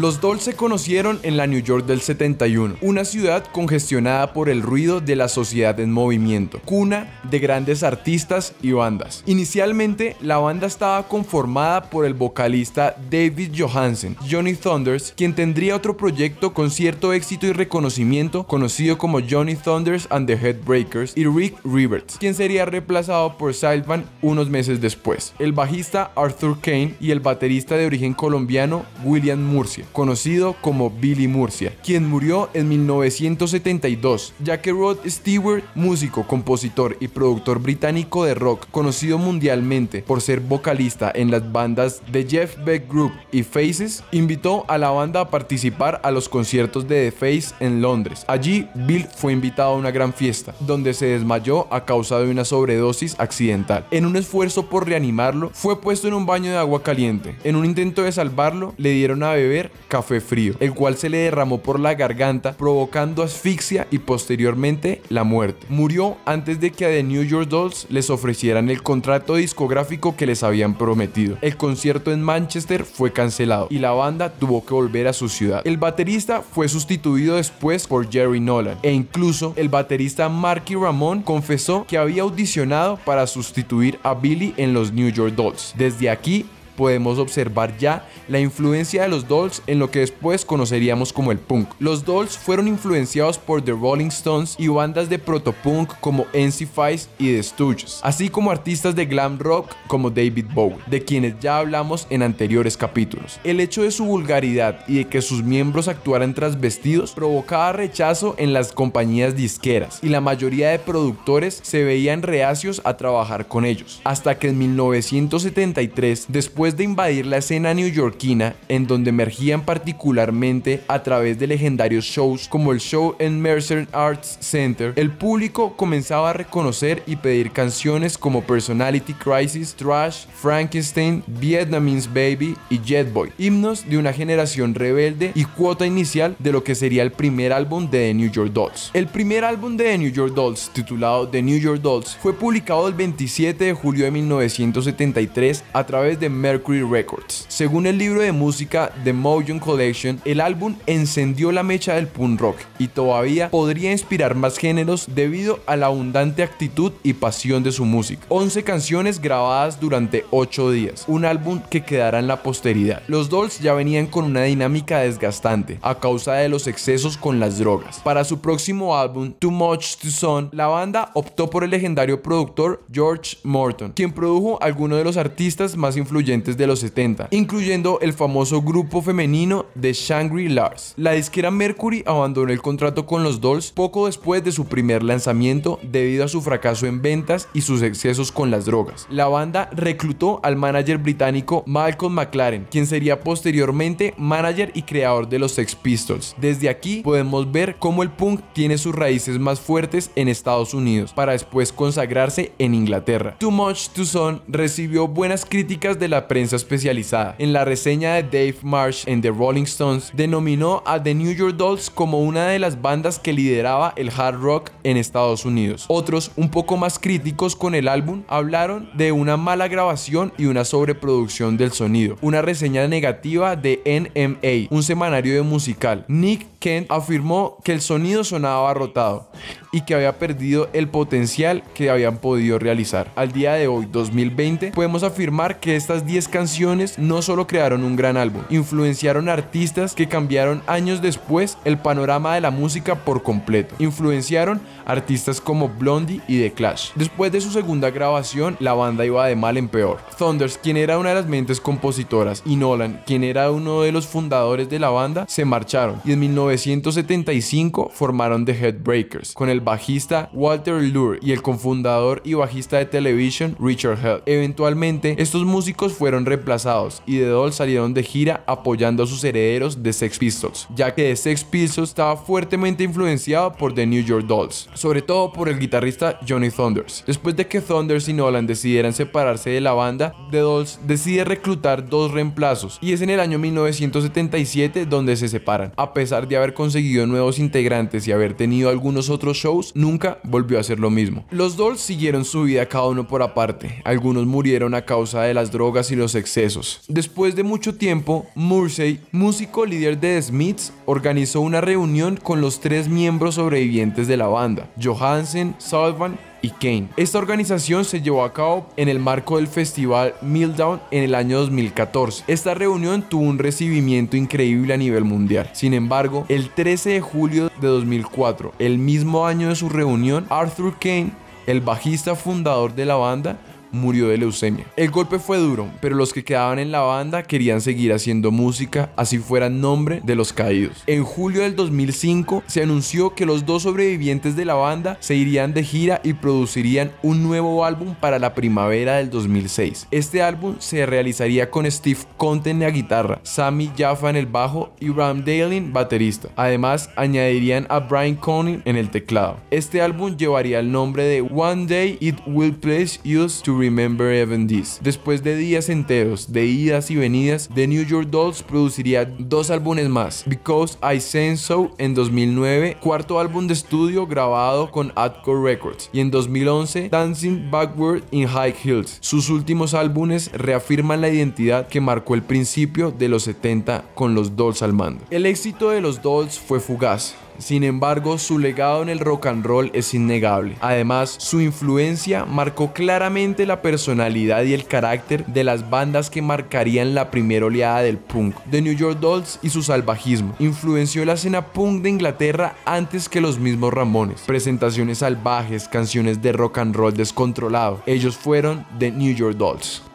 Los 0.00 0.22
Dolls 0.22 0.44
se 0.44 0.56
conocieron 0.56 1.20
en 1.24 1.36
la 1.36 1.46
New 1.46 1.60
York 1.60 1.84
del 1.84 2.00
71, 2.00 2.76
una 2.80 3.04
ciudad 3.04 3.44
congestionada 3.52 4.32
por 4.32 4.48
el 4.48 4.62
ruido 4.62 5.02
de 5.02 5.14
la 5.14 5.28
sociedad 5.28 5.78
en 5.78 5.92
movimiento, 5.92 6.58
cuna 6.64 7.20
de 7.24 7.38
grandes 7.38 7.82
artistas 7.82 8.54
y 8.62 8.72
bandas. 8.72 9.22
Inicialmente, 9.26 10.16
la 10.22 10.38
banda 10.38 10.68
estaba 10.68 11.06
conformada 11.06 11.90
por 11.90 12.06
el 12.06 12.14
vocalista 12.14 12.96
David 13.10 13.52
Johansen, 13.54 14.16
Johnny 14.26 14.54
Thunders, 14.54 15.12
quien 15.14 15.34
tendría 15.34 15.76
otro 15.76 15.98
proyecto 15.98 16.54
con 16.54 16.70
cierto 16.70 17.12
éxito 17.12 17.46
y 17.46 17.52
reconocimiento 17.52 18.46
conocido 18.46 18.96
como 18.96 19.20
Johnny 19.20 19.54
Thunders 19.54 20.06
and 20.08 20.26
the 20.26 20.32
Headbreakers, 20.32 21.14
y 21.14 21.26
Rick 21.26 21.58
Rivers, 21.62 22.16
quien 22.18 22.34
sería 22.34 22.64
reemplazado 22.64 23.36
por 23.36 23.52
Silvan 23.52 24.06
unos 24.22 24.48
meses 24.48 24.80
después. 24.80 25.34
El 25.38 25.52
bajista 25.52 26.10
Arthur 26.16 26.58
Kane 26.58 26.94
y 27.02 27.10
el 27.10 27.20
baterista 27.20 27.76
de 27.76 27.84
origen 27.84 28.14
colombiano 28.14 28.86
William 29.04 29.44
Murcia, 29.44 29.84
conocido 29.92 30.56
como 30.60 30.90
Billy 30.90 31.28
Murcia, 31.28 31.74
quien 31.84 32.08
murió 32.08 32.48
en 32.54 32.68
1972, 32.68 34.34
ya 34.42 34.60
que 34.60 34.72
Rod 34.72 34.98
Stewart, 35.06 35.64
músico, 35.74 36.26
compositor 36.26 36.96
y 37.00 37.08
productor 37.08 37.60
británico 37.60 38.24
de 38.24 38.34
rock, 38.34 38.66
conocido 38.70 39.18
mundialmente 39.18 40.02
por 40.02 40.20
ser 40.20 40.40
vocalista 40.40 41.10
en 41.14 41.30
las 41.30 41.50
bandas 41.52 42.02
The 42.10 42.26
Jeff 42.28 42.56
Beck 42.64 42.88
Group 42.88 43.12
y 43.32 43.42
Faces, 43.42 44.02
invitó 44.12 44.64
a 44.68 44.78
la 44.78 44.90
banda 44.90 45.20
a 45.20 45.30
participar 45.30 46.00
a 46.02 46.10
los 46.10 46.28
conciertos 46.28 46.86
de 46.88 47.10
The 47.10 47.12
Face 47.12 47.54
en 47.60 47.82
Londres. 47.82 48.24
Allí, 48.28 48.68
Bill 48.74 49.06
fue 49.16 49.32
invitado 49.32 49.72
a 49.72 49.76
una 49.76 49.90
gran 49.90 50.12
fiesta, 50.12 50.54
donde 50.60 50.94
se 50.94 51.06
desmayó 51.06 51.72
a 51.72 51.84
causa 51.84 52.18
de 52.18 52.30
una 52.30 52.44
sobredosis 52.44 53.18
accidental. 53.18 53.86
En 53.90 54.06
un 54.06 54.16
esfuerzo 54.16 54.66
por 54.66 54.86
reanimarlo, 54.86 55.50
fue 55.52 55.80
puesto 55.80 56.08
en 56.08 56.14
un 56.14 56.26
baño 56.26 56.50
de 56.50 56.58
agua 56.58 56.82
caliente. 56.82 57.36
En 57.44 57.56
un 57.56 57.64
intento 57.64 58.02
de 58.02 58.12
salvarlo, 58.12 58.74
le 58.76 58.90
dieron 58.90 59.22
a 59.22 59.32
beber 59.32 59.70
café 59.88 60.20
frío, 60.20 60.54
el 60.60 60.72
cual 60.72 60.96
se 60.96 61.08
le 61.08 61.18
derramó 61.18 61.58
por 61.58 61.80
la 61.80 61.94
garganta, 61.94 62.52
provocando 62.52 63.22
asfixia 63.22 63.86
y 63.90 63.98
posteriormente 63.98 65.02
la 65.08 65.24
muerte. 65.24 65.66
Murió 65.68 66.16
antes 66.24 66.60
de 66.60 66.70
que 66.70 66.86
a 66.86 66.88
The 66.88 67.02
New 67.02 67.22
York 67.24 67.48
Dolls 67.48 67.86
les 67.90 68.10
ofrecieran 68.10 68.70
el 68.70 68.82
contrato 68.82 69.34
discográfico 69.36 70.16
que 70.16 70.26
les 70.26 70.42
habían 70.42 70.74
prometido. 70.74 71.36
El 71.40 71.56
concierto 71.56 72.12
en 72.12 72.22
Manchester 72.22 72.84
fue 72.84 73.12
cancelado 73.12 73.68
y 73.70 73.78
la 73.78 73.92
banda 73.92 74.32
tuvo 74.32 74.64
que 74.64 74.74
volver 74.74 75.08
a 75.08 75.12
su 75.12 75.28
ciudad. 75.28 75.62
El 75.64 75.76
baterista 75.76 76.42
fue 76.42 76.68
sustituido 76.68 77.36
después 77.36 77.86
por 77.86 78.10
Jerry 78.10 78.40
Nolan 78.40 78.78
e 78.82 78.92
incluso 78.92 79.52
el 79.56 79.68
baterista 79.68 80.28
Marky 80.28 80.74
Ramón 80.74 81.22
confesó 81.22 81.86
que 81.86 81.98
había 81.98 82.22
audicionado 82.22 82.98
para 83.04 83.26
sustituir 83.26 83.98
a 84.02 84.14
Billy 84.14 84.54
en 84.56 84.72
los 84.72 84.92
New 84.92 85.10
York 85.10 85.34
Dolls. 85.34 85.74
Desde 85.76 86.10
aquí 86.10 86.46
podemos 86.80 87.18
observar 87.18 87.76
ya 87.76 88.08
la 88.26 88.40
influencia 88.40 89.02
de 89.02 89.08
los 89.10 89.28
Dolls 89.28 89.62
en 89.66 89.78
lo 89.78 89.90
que 89.90 89.98
después 89.98 90.46
conoceríamos 90.46 91.12
como 91.12 91.30
el 91.30 91.38
punk. 91.38 91.68
Los 91.78 92.06
Dolls 92.06 92.38
fueron 92.38 92.68
influenciados 92.68 93.36
por 93.36 93.60
The 93.60 93.72
Rolling 93.72 94.06
Stones 94.06 94.56
y 94.58 94.68
bandas 94.68 95.10
de 95.10 95.18
protopunk 95.18 95.92
como 96.00 96.24
NC5 96.32 97.06
y 97.18 97.34
The 97.34 97.42
Stooges, 97.42 98.00
así 98.02 98.30
como 98.30 98.50
artistas 98.50 98.96
de 98.96 99.04
glam 99.04 99.38
rock 99.38 99.74
como 99.88 100.08
David 100.08 100.46
Bowie, 100.54 100.78
de 100.86 101.04
quienes 101.04 101.38
ya 101.38 101.58
hablamos 101.58 102.06
en 102.08 102.22
anteriores 102.22 102.78
capítulos. 102.78 103.38
El 103.44 103.60
hecho 103.60 103.82
de 103.82 103.90
su 103.90 104.06
vulgaridad 104.06 104.82
y 104.88 104.94
de 104.94 105.04
que 105.06 105.20
sus 105.20 105.42
miembros 105.42 105.86
actuaran 105.86 106.32
transvestidos 106.32 107.12
provocaba 107.12 107.74
rechazo 107.74 108.36
en 108.38 108.54
las 108.54 108.72
compañías 108.72 109.36
disqueras 109.36 109.98
y 110.02 110.08
la 110.08 110.22
mayoría 110.22 110.70
de 110.70 110.78
productores 110.78 111.60
se 111.62 111.84
veían 111.84 112.22
reacios 112.22 112.80
a 112.84 112.96
trabajar 112.96 113.48
con 113.48 113.66
ellos, 113.66 114.00
hasta 114.04 114.38
que 114.38 114.48
en 114.48 114.56
1973, 114.56 116.24
después 116.28 116.69
De 116.70 116.84
invadir 116.84 117.26
la 117.26 117.38
escena 117.38 117.74
neoyorquina, 117.74 118.54
en 118.68 118.86
donde 118.86 119.10
emergían 119.10 119.64
particularmente 119.64 120.80
a 120.86 121.02
través 121.02 121.38
de 121.38 121.48
legendarios 121.48 122.04
shows 122.04 122.48
como 122.48 122.70
el 122.70 122.78
show 122.78 123.16
en 123.18 123.40
Mercer 123.40 123.88
Arts 123.92 124.38
Center, 124.40 124.92
el 124.96 125.10
público 125.10 125.76
comenzaba 125.76 126.30
a 126.30 126.32
reconocer 126.32 127.02
y 127.06 127.16
pedir 127.16 127.50
canciones 127.50 128.16
como 128.16 128.42
Personality 128.42 129.12
Crisis, 129.14 129.74
Trash, 129.74 130.26
Frankenstein, 130.32 131.24
Vietnamese 131.26 132.08
Baby 132.08 132.56
y 132.70 132.78
Jet 132.78 133.12
Boy, 133.12 133.30
himnos 133.36 133.86
de 133.86 133.98
una 133.98 134.12
generación 134.12 134.74
rebelde 134.74 135.32
y 135.34 135.44
cuota 135.44 135.84
inicial 135.84 136.36
de 136.38 136.52
lo 136.52 136.62
que 136.62 136.76
sería 136.76 137.02
el 137.02 137.10
primer 137.10 137.52
álbum 137.52 137.90
de 137.90 138.06
The 138.08 138.14
New 138.14 138.30
York 138.30 138.52
Dolls. 138.52 138.90
El 138.94 139.08
primer 139.08 139.44
álbum 139.44 139.76
de 139.76 139.84
The 139.84 139.98
New 139.98 140.12
York 140.12 140.34
Dolls, 140.34 140.70
titulado 140.72 141.28
The 141.28 141.42
New 141.42 141.58
York 141.58 141.82
Dolls, 141.82 142.16
fue 142.22 142.32
publicado 142.32 142.86
el 142.86 142.94
27 142.94 143.64
de 143.64 143.72
julio 143.74 144.04
de 144.04 144.12
1973 144.12 145.64
a 145.72 145.84
través 145.84 146.20
de 146.20 146.28
Mercury 146.28 146.59
Records. 146.66 147.46
Según 147.48 147.86
el 147.86 147.98
libro 147.98 148.20
de 148.20 148.32
música 148.32 148.92
The 149.04 149.12
Motion 149.12 149.58
Collection, 149.58 150.20
el 150.24 150.40
álbum 150.40 150.76
encendió 150.86 151.52
la 151.52 151.62
mecha 151.62 151.94
del 151.94 152.06
punk 152.06 152.40
rock 152.40 152.56
y 152.78 152.88
todavía 152.88 153.50
podría 153.50 153.92
inspirar 153.92 154.34
más 154.34 154.58
géneros 154.58 155.06
debido 155.14 155.60
a 155.66 155.76
la 155.76 155.86
abundante 155.86 156.42
actitud 156.42 156.92
y 157.02 157.14
pasión 157.14 157.62
de 157.62 157.72
su 157.72 157.84
música. 157.84 158.24
11 158.28 158.62
canciones 158.64 159.20
grabadas 159.20 159.80
durante 159.80 160.24
8 160.30 160.70
días, 160.70 161.04
un 161.08 161.24
álbum 161.24 161.60
que 161.70 161.82
quedará 161.82 162.18
en 162.18 162.26
la 162.26 162.42
posteridad. 162.42 163.02
Los 163.08 163.28
Dolls 163.28 163.60
ya 163.60 163.74
venían 163.74 164.06
con 164.06 164.24
una 164.24 164.42
dinámica 164.42 165.00
desgastante 165.00 165.78
a 165.82 165.98
causa 165.98 166.34
de 166.34 166.48
los 166.48 166.66
excesos 166.66 167.16
con 167.16 167.40
las 167.40 167.58
drogas. 167.58 168.00
Para 168.00 168.24
su 168.24 168.40
próximo 168.40 168.96
álbum, 168.96 169.32
Too 169.38 169.50
Much 169.50 169.96
to 169.96 170.10
Son, 170.10 170.48
la 170.52 170.66
banda 170.66 171.10
optó 171.14 171.50
por 171.50 171.64
el 171.64 171.70
legendario 171.70 172.22
productor 172.22 172.82
George 172.92 173.36
Morton, 173.42 173.92
quien 173.92 174.12
produjo 174.12 174.58
algunos 174.62 174.98
de 174.98 175.04
los 175.04 175.16
artistas 175.16 175.76
más 175.76 175.96
influyentes 175.96 176.39
de 176.40 176.66
los 176.66 176.80
70, 176.80 177.28
incluyendo 177.30 177.98
el 178.00 178.12
famoso 178.12 178.62
grupo 178.62 179.02
femenino 179.02 179.66
de 179.74 179.92
Shangri-Lars. 179.92 180.94
La 180.96 181.12
disquera 181.12 181.50
Mercury 181.50 182.02
abandonó 182.06 182.50
el 182.50 182.62
contrato 182.62 183.06
con 183.06 183.22
los 183.22 183.40
Dolls 183.40 183.70
poco 183.72 184.06
después 184.06 184.42
de 184.42 184.52
su 184.52 184.66
primer 184.66 185.02
lanzamiento 185.02 185.78
debido 185.82 186.24
a 186.24 186.28
su 186.28 186.40
fracaso 186.40 186.86
en 186.86 187.02
ventas 187.02 187.48
y 187.52 187.60
sus 187.60 187.82
excesos 187.82 188.32
con 188.32 188.50
las 188.50 188.64
drogas. 188.64 189.06
La 189.10 189.28
banda 189.28 189.68
reclutó 189.72 190.40
al 190.42 190.56
manager 190.56 190.98
británico 190.98 191.62
Malcolm 191.66 192.14
McLaren, 192.14 192.66
quien 192.70 192.86
sería 192.86 193.20
posteriormente 193.20 194.14
manager 194.16 194.72
y 194.74 194.82
creador 194.82 195.28
de 195.28 195.38
los 195.38 195.52
Sex 195.52 195.74
Pistols. 195.74 196.34
Desde 196.40 196.68
aquí 196.68 197.02
podemos 197.02 197.50
ver 197.52 197.76
cómo 197.78 198.02
el 198.02 198.10
punk 198.10 198.40
tiene 198.52 198.78
sus 198.78 198.94
raíces 198.94 199.38
más 199.38 199.60
fuertes 199.60 200.10
en 200.16 200.28
Estados 200.28 200.74
Unidos, 200.74 201.12
para 201.12 201.32
después 201.32 201.72
consagrarse 201.72 202.52
en 202.58 202.74
Inglaterra. 202.74 203.36
Too 203.38 203.50
Much 203.50 203.88
to 203.88 204.04
Son 204.04 204.42
recibió 204.48 205.08
buenas 205.08 205.44
críticas 205.44 205.98
de 205.98 206.08
la 206.08 206.28
prensa 206.30 206.54
especializada. 206.54 207.34
En 207.40 207.52
la 207.52 207.64
reseña 207.64 208.14
de 208.14 208.22
Dave 208.22 208.58
Marsh 208.62 209.02
en 209.06 209.20
The 209.20 209.30
Rolling 209.30 209.64
Stones, 209.64 210.12
denominó 210.14 210.80
a 210.86 211.02
The 211.02 211.12
New 211.12 211.34
York 211.34 211.56
Dolls 211.56 211.90
como 211.90 212.20
una 212.20 212.46
de 212.46 212.60
las 212.60 212.80
bandas 212.80 213.18
que 213.18 213.32
lideraba 213.32 213.92
el 213.96 214.12
hard 214.16 214.40
rock 214.40 214.70
en 214.84 214.96
Estados 214.96 215.44
Unidos. 215.44 215.86
Otros, 215.88 216.30
un 216.36 216.48
poco 216.48 216.76
más 216.76 217.00
críticos 217.00 217.56
con 217.56 217.74
el 217.74 217.88
álbum, 217.88 218.22
hablaron 218.28 218.88
de 218.94 219.10
una 219.10 219.36
mala 219.36 219.66
grabación 219.66 220.32
y 220.38 220.44
una 220.44 220.64
sobreproducción 220.64 221.56
del 221.56 221.72
sonido. 221.72 222.16
Una 222.20 222.42
reseña 222.42 222.86
negativa 222.86 223.56
de 223.56 223.80
NMA, 223.84 224.68
un 224.70 224.84
semanario 224.84 225.34
de 225.34 225.42
musical. 225.42 226.04
Nick 226.06 226.46
Kent 226.60 226.90
afirmó 226.90 227.56
que 227.64 227.72
el 227.72 227.80
sonido 227.80 228.22
sonaba 228.22 228.58
abarrotado 228.58 229.28
y 229.72 229.80
que 229.82 229.94
había 229.94 230.18
perdido 230.18 230.68
el 230.72 230.88
potencial 230.88 231.62
que 231.74 231.90
habían 231.90 232.18
podido 232.18 232.58
realizar. 232.58 233.10
Al 233.16 233.32
día 233.32 233.54
de 233.54 233.66
hoy, 233.66 233.88
2020, 233.90 234.72
podemos 234.72 235.02
afirmar 235.02 235.58
que 235.58 235.74
estas 235.74 236.04
10 236.04 236.28
canciones 236.28 236.98
no 236.98 237.22
solo 237.22 237.46
crearon 237.46 237.82
un 237.82 237.96
gran 237.96 238.16
álbum, 238.16 238.42
influenciaron 238.50 239.28
artistas 239.28 239.94
que 239.94 240.08
cambiaron 240.08 240.62
años 240.66 241.00
después 241.00 241.56
el 241.64 241.78
panorama 241.78 242.34
de 242.34 242.42
la 242.42 242.50
música 242.50 242.94
por 242.94 243.22
completo. 243.22 243.74
Influenciaron 243.78 244.60
artistas 244.84 245.40
como 245.40 245.68
Blondie 245.68 246.20
y 246.28 246.40
The 246.40 246.52
Clash. 246.52 246.90
Después 246.94 247.32
de 247.32 247.40
su 247.40 247.50
segunda 247.50 247.90
grabación, 247.90 248.56
la 248.60 248.74
banda 248.74 249.06
iba 249.06 249.26
de 249.26 249.36
mal 249.36 249.56
en 249.56 249.68
peor. 249.68 249.98
Thunders, 250.18 250.58
quien 250.58 250.76
era 250.76 250.98
una 250.98 251.10
de 251.10 251.14
las 251.14 251.26
mentes 251.26 251.60
compositoras, 251.60 252.42
y 252.44 252.56
Nolan, 252.56 253.02
quien 253.06 253.24
era 253.24 253.50
uno 253.50 253.82
de 253.82 253.92
los 253.92 254.06
fundadores 254.06 254.68
de 254.68 254.78
la 254.78 254.90
banda, 254.90 255.24
se 255.28 255.44
marcharon 255.44 256.00
y 256.04 256.12
en 256.12 256.20
1975 256.50 257.90
formaron 257.92 258.44
The 258.44 258.52
Headbreakers 258.52 259.34
con 259.34 259.48
el 259.48 259.60
bajista 259.60 260.30
Walter 260.32 260.82
Lure 260.82 261.20
y 261.22 261.30
el 261.30 261.42
cofundador 261.42 262.22
y 262.24 262.34
bajista 262.34 262.78
de 262.78 262.86
Television 262.86 263.56
Richard 263.60 264.04
Hell. 264.04 264.22
Eventualmente, 264.26 265.14
estos 265.18 265.44
músicos 265.44 265.92
fueron 265.92 266.26
reemplazados 266.26 267.02
y 267.06 267.18
The 267.18 267.26
Dolls 267.26 267.54
salieron 267.54 267.94
de 267.94 268.02
gira 268.02 268.42
apoyando 268.48 269.04
a 269.04 269.06
sus 269.06 269.22
herederos 269.22 269.80
de 269.80 269.92
Sex 269.92 270.18
Pistols, 270.18 270.66
ya 270.74 270.92
que 270.92 271.04
The 271.04 271.16
Sex 271.16 271.44
Pistols 271.44 271.90
estaba 271.90 272.16
fuertemente 272.16 272.82
influenciado 272.82 273.52
por 273.52 273.72
The 273.72 273.86
New 273.86 274.02
York 274.02 274.26
Dolls, 274.26 274.68
sobre 274.74 275.02
todo 275.02 275.32
por 275.32 275.48
el 275.48 275.58
guitarrista 275.58 276.18
Johnny 276.28 276.50
Thunders. 276.50 277.04
Después 277.06 277.36
de 277.36 277.46
que 277.46 277.60
Thunders 277.60 278.08
y 278.08 278.12
Nolan 278.12 278.48
decidieran 278.48 278.92
separarse 278.92 279.50
de 279.50 279.60
la 279.60 279.72
banda, 279.72 280.16
The 280.32 280.38
Dolls 280.38 280.80
decide 280.84 281.24
reclutar 281.24 281.88
dos 281.88 282.10
reemplazos 282.10 282.78
y 282.80 282.92
es 282.92 283.02
en 283.02 283.10
el 283.10 283.20
año 283.20 283.38
1977 283.38 284.86
donde 284.86 285.16
se 285.16 285.28
separan. 285.28 285.72
A 285.76 285.94
pesar 285.94 286.26
de 286.26 286.39
haber 286.40 286.54
conseguido 286.54 287.06
nuevos 287.06 287.38
integrantes 287.38 288.06
y 288.06 288.12
haber 288.12 288.34
tenido 288.34 288.70
algunos 288.70 289.10
otros 289.10 289.36
shows, 289.36 289.72
nunca 289.74 290.18
volvió 290.24 290.58
a 290.58 290.60
hacer 290.60 290.80
lo 290.80 290.90
mismo. 290.90 291.24
Los 291.30 291.56
Dolls 291.56 291.80
siguieron 291.80 292.24
su 292.24 292.44
vida 292.44 292.66
cada 292.66 292.86
uno 292.86 293.06
por 293.06 293.22
aparte. 293.22 293.80
Algunos 293.84 294.26
murieron 294.26 294.74
a 294.74 294.84
causa 294.84 295.22
de 295.22 295.34
las 295.34 295.50
drogas 295.50 295.90
y 295.90 295.96
los 295.96 296.14
excesos. 296.14 296.82
Después 296.88 297.36
de 297.36 297.42
mucho 297.42 297.74
tiempo, 297.74 298.26
Mursey, 298.34 299.00
músico 299.12 299.66
líder 299.66 299.98
de 300.00 300.20
Smiths, 300.20 300.72
organizó 300.86 301.40
una 301.40 301.60
reunión 301.60 302.16
con 302.16 302.40
los 302.40 302.60
tres 302.60 302.88
miembros 302.88 303.36
sobrevivientes 303.36 304.08
de 304.08 304.16
la 304.16 304.26
banda, 304.26 304.70
Johansen, 304.82 305.54
Sullivan 305.58 306.29
y 306.42 306.50
Kane. 306.50 306.88
Esta 306.96 307.18
organización 307.18 307.84
se 307.84 308.00
llevó 308.00 308.24
a 308.24 308.32
cabo 308.32 308.66
en 308.76 308.88
el 308.88 308.98
marco 308.98 309.36
del 309.36 309.48
festival 309.48 310.14
Milldown 310.22 310.80
en 310.90 311.02
el 311.02 311.14
año 311.14 311.38
2014. 311.40 312.24
Esta 312.26 312.54
reunión 312.54 313.02
tuvo 313.02 313.22
un 313.22 313.38
recibimiento 313.38 314.16
increíble 314.16 314.74
a 314.74 314.76
nivel 314.76 315.04
mundial. 315.04 315.50
Sin 315.52 315.74
embargo, 315.74 316.24
el 316.28 316.50
13 316.50 316.90
de 316.90 317.00
julio 317.00 317.50
de 317.60 317.68
2004, 317.68 318.54
el 318.58 318.78
mismo 318.78 319.26
año 319.26 319.48
de 319.48 319.56
su 319.56 319.68
reunión, 319.68 320.26
Arthur 320.30 320.78
Kane, 320.78 321.12
el 321.46 321.60
bajista 321.60 322.14
fundador 322.14 322.74
de 322.74 322.86
la 322.86 322.96
banda, 322.96 323.38
murió 323.72 324.08
de 324.08 324.18
leucemia. 324.18 324.66
El 324.76 324.90
golpe 324.90 325.18
fue 325.18 325.38
duro, 325.38 325.70
pero 325.80 325.96
los 325.96 326.12
que 326.12 326.24
quedaban 326.24 326.58
en 326.58 326.72
la 326.72 326.80
banda 326.80 327.22
querían 327.22 327.60
seguir 327.60 327.92
haciendo 327.92 328.30
música, 328.30 328.90
así 328.96 329.18
fuera 329.18 329.48
nombre 329.48 330.00
de 330.04 330.14
los 330.14 330.32
caídos. 330.32 330.82
En 330.86 331.04
julio 331.04 331.42
del 331.42 331.56
2005 331.56 332.44
se 332.46 332.62
anunció 332.62 333.14
que 333.14 333.26
los 333.26 333.46
dos 333.46 333.62
sobrevivientes 333.62 334.36
de 334.36 334.44
la 334.44 334.54
banda 334.54 334.96
se 335.00 335.14
irían 335.14 335.54
de 335.54 335.64
gira 335.64 336.00
y 336.04 336.14
producirían 336.14 336.92
un 337.02 337.22
nuevo 337.22 337.64
álbum 337.64 337.94
para 337.94 338.18
la 338.18 338.34
primavera 338.34 338.96
del 338.96 339.10
2006. 339.10 339.88
Este 339.90 340.22
álbum 340.22 340.56
se 340.58 340.86
realizaría 340.86 341.50
con 341.50 341.70
Steve 341.70 342.00
Conte 342.16 342.50
en 342.50 342.60
la 342.60 342.70
guitarra, 342.70 343.20
Sammy 343.22 343.70
Jaffa 343.76 344.10
en 344.10 344.16
el 344.16 344.26
bajo 344.26 344.72
y 344.80 344.90
Ram 344.90 345.24
Dalin 345.24 345.72
baterista. 345.72 346.28
Además, 346.36 346.90
añadirían 346.96 347.66
a 347.68 347.80
Brian 347.80 348.16
Conning 348.16 348.62
en 348.64 348.76
el 348.76 348.90
teclado. 348.90 349.38
Este 349.50 349.80
álbum 349.80 350.16
llevaría 350.16 350.60
el 350.60 350.70
nombre 350.70 351.04
de 351.04 351.20
One 351.20 351.66
Day 351.66 351.98
It 352.00 352.16
Will 352.26 352.54
Please 352.54 353.00
Us 353.16 353.42
to 353.42 353.59
Remember 353.60 354.12
Even 354.12 354.46
This. 354.46 354.80
Después 354.82 355.22
de 355.22 355.36
días 355.36 355.68
enteros 355.68 356.32
de 356.32 356.46
idas 356.46 356.90
y 356.90 356.96
venidas, 356.96 357.48
The 357.54 357.66
New 357.66 357.84
York 357.84 358.08
Dolls 358.10 358.42
produciría 358.42 359.04
dos 359.04 359.50
álbumes 359.50 359.88
más, 359.88 360.24
Because 360.26 360.78
I 360.82 361.00
Sense 361.00 361.44
So 361.44 361.70
en 361.78 361.94
2009, 361.94 362.78
cuarto 362.80 363.20
álbum 363.20 363.46
de 363.46 363.54
estudio 363.54 364.06
grabado 364.06 364.70
con 364.70 364.92
Atco 364.96 365.42
Records, 365.42 365.90
y 365.92 366.00
en 366.00 366.10
2011, 366.10 366.88
Dancing 366.88 367.50
Backward 367.50 368.02
in 368.10 368.26
High 368.26 368.54
Hills. 368.64 368.98
Sus 369.00 369.28
últimos 369.30 369.74
álbumes 369.74 370.30
reafirman 370.32 371.00
la 371.00 371.08
identidad 371.08 371.68
que 371.68 371.80
marcó 371.80 372.14
el 372.14 372.22
principio 372.22 372.90
de 372.90 373.08
los 373.08 373.24
70 373.24 373.84
con 373.94 374.14
los 374.14 374.36
Dolls 374.36 374.62
al 374.62 374.72
mando. 374.72 375.04
El 375.10 375.26
éxito 375.26 375.70
de 375.70 375.80
los 375.80 376.02
Dolls 376.02 376.38
fue 376.38 376.60
fugaz. 376.60 377.14
Sin 377.40 377.64
embargo, 377.64 378.18
su 378.18 378.38
legado 378.38 378.82
en 378.82 378.90
el 378.90 379.00
rock 379.00 379.26
and 379.26 379.44
roll 379.44 379.70
es 379.72 379.94
innegable. 379.94 380.56
Además, 380.60 381.16
su 381.18 381.40
influencia 381.40 382.24
marcó 382.26 382.72
claramente 382.72 383.46
la 383.46 383.62
personalidad 383.62 384.44
y 384.44 384.52
el 384.52 384.66
carácter 384.66 385.24
de 385.26 385.42
las 385.42 385.70
bandas 385.70 386.10
que 386.10 386.22
marcarían 386.22 386.94
la 386.94 387.10
primera 387.10 387.46
oleada 387.46 387.82
del 387.82 387.98
punk. 387.98 388.36
The 388.50 388.60
New 388.60 388.74
York 388.74 389.00
Dolls 389.00 389.38
y 389.42 389.50
su 389.50 389.62
salvajismo 389.62 390.34
influenció 390.38 391.04
la 391.04 391.14
escena 391.14 391.46
punk 391.46 391.82
de 391.82 391.90
Inglaterra 391.90 392.56
antes 392.64 393.08
que 393.08 393.20
los 393.20 393.38
mismos 393.38 393.72
Ramones. 393.72 394.20
Presentaciones 394.26 394.98
salvajes, 394.98 395.66
canciones 395.66 396.20
de 396.20 396.32
rock 396.32 396.58
and 396.58 396.76
roll 396.76 396.94
descontrolado. 396.94 397.82
Ellos 397.86 398.16
fueron 398.16 398.66
The 398.78 398.90
New 398.90 399.14
York 399.14 399.36
Dolls. 399.36 399.89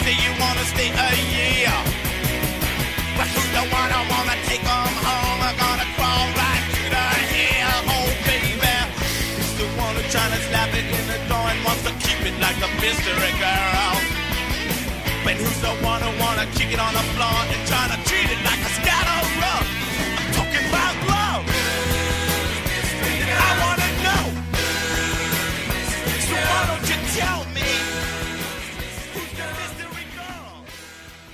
Do 0.00 0.12
you 0.16 0.32
wanna 0.40 0.64
stay 0.64 0.88
a 0.88 1.10
year? 1.36 1.76
But 3.16 3.28
who's 3.32 3.50
the 3.52 3.64
one 3.68 3.90
I 3.92 4.02
wanna 4.08 4.36
take 4.48 4.64
home? 4.64 4.96
I'm 5.04 5.54
gonna 5.60 5.86
crawl 5.96 6.26
right 6.40 6.64
to 6.74 6.82
the 6.96 7.06
hill, 7.32 7.80
oh 7.94 8.08
baby. 8.24 8.56
Who's 9.36 9.54
the 9.60 9.68
one 9.76 9.94
who's 9.96 10.10
trying 10.10 10.32
to 10.32 10.40
slap 10.48 10.72
it 10.72 10.86
in 10.88 11.04
the 11.12 11.20
door 11.28 11.44
and 11.52 11.60
wants 11.66 11.84
to 11.84 11.92
keep 12.00 12.20
it 12.24 12.36
like 12.40 12.56
a 12.64 12.70
mystery 12.80 13.34
girl? 13.44 13.94
But 15.22 15.36
who's 15.36 15.60
the 15.60 15.74
one 15.84 16.00
who 16.00 16.10
wanna 16.18 16.46
kick 16.56 16.72
it 16.72 16.80
on 16.80 16.92
the 16.96 17.04
floor 17.14 17.40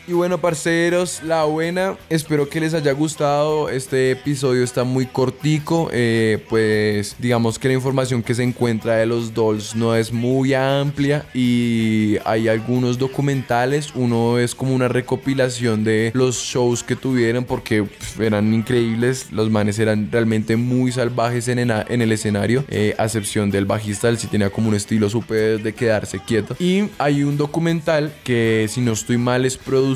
Y 0.08 0.12
bueno, 0.12 0.38
parceros, 0.38 1.20
la 1.24 1.42
buena. 1.46 1.96
Espero 2.08 2.48
que 2.48 2.60
les 2.60 2.74
haya 2.74 2.92
gustado. 2.92 3.68
Este 3.68 4.12
episodio 4.12 4.62
está 4.62 4.84
muy 4.84 5.04
cortico. 5.06 5.90
eh, 5.92 6.38
pues 6.48 7.16
digamos 7.18 7.58
que 7.58 7.66
la 7.66 7.74
información 7.74 8.22
que 8.22 8.32
se 8.32 8.44
encuentra 8.44 8.94
de 8.94 9.06
los 9.06 9.34
dolls 9.34 9.74
no 9.74 9.96
es 9.96 10.12
muy 10.12 10.54
amplia. 10.54 11.26
Y 11.34 12.18
hay 12.24 12.46
algunos 12.46 12.98
documentales. 12.98 13.90
Uno 13.96 14.38
es 14.38 14.54
como 14.54 14.76
una 14.76 14.86
recopilación 14.86 15.82
de 15.82 16.12
los 16.14 16.36
shows 16.36 16.84
que 16.84 16.94
tuvieron 16.94 17.42
porque 17.42 17.82
pf, 17.82 18.24
eran 18.24 18.54
increíbles. 18.54 19.32
Los 19.32 19.50
manes 19.50 19.76
eran 19.80 20.08
realmente 20.12 20.54
muy 20.54 20.92
salvajes 20.92 21.48
en, 21.48 21.58
en 21.58 22.00
el 22.02 22.12
escenario. 22.12 22.64
eh, 22.68 22.94
a 22.96 23.06
excepción 23.06 23.50
del 23.50 23.64
bajista, 23.64 24.08
él 24.08 24.18
sí 24.18 24.28
tenía 24.28 24.50
como 24.50 24.68
un 24.68 24.76
estilo 24.76 25.10
súper 25.10 25.60
de 25.60 25.74
quedarse 25.74 26.20
quieto. 26.20 26.54
Y 26.60 26.90
hay 26.98 27.24
un 27.24 27.36
documental 27.36 28.12
que, 28.22 28.68
si 28.70 28.80
no 28.80 28.92
estoy 28.92 29.18
mal, 29.18 29.44
es 29.44 29.56
producido 29.56 29.95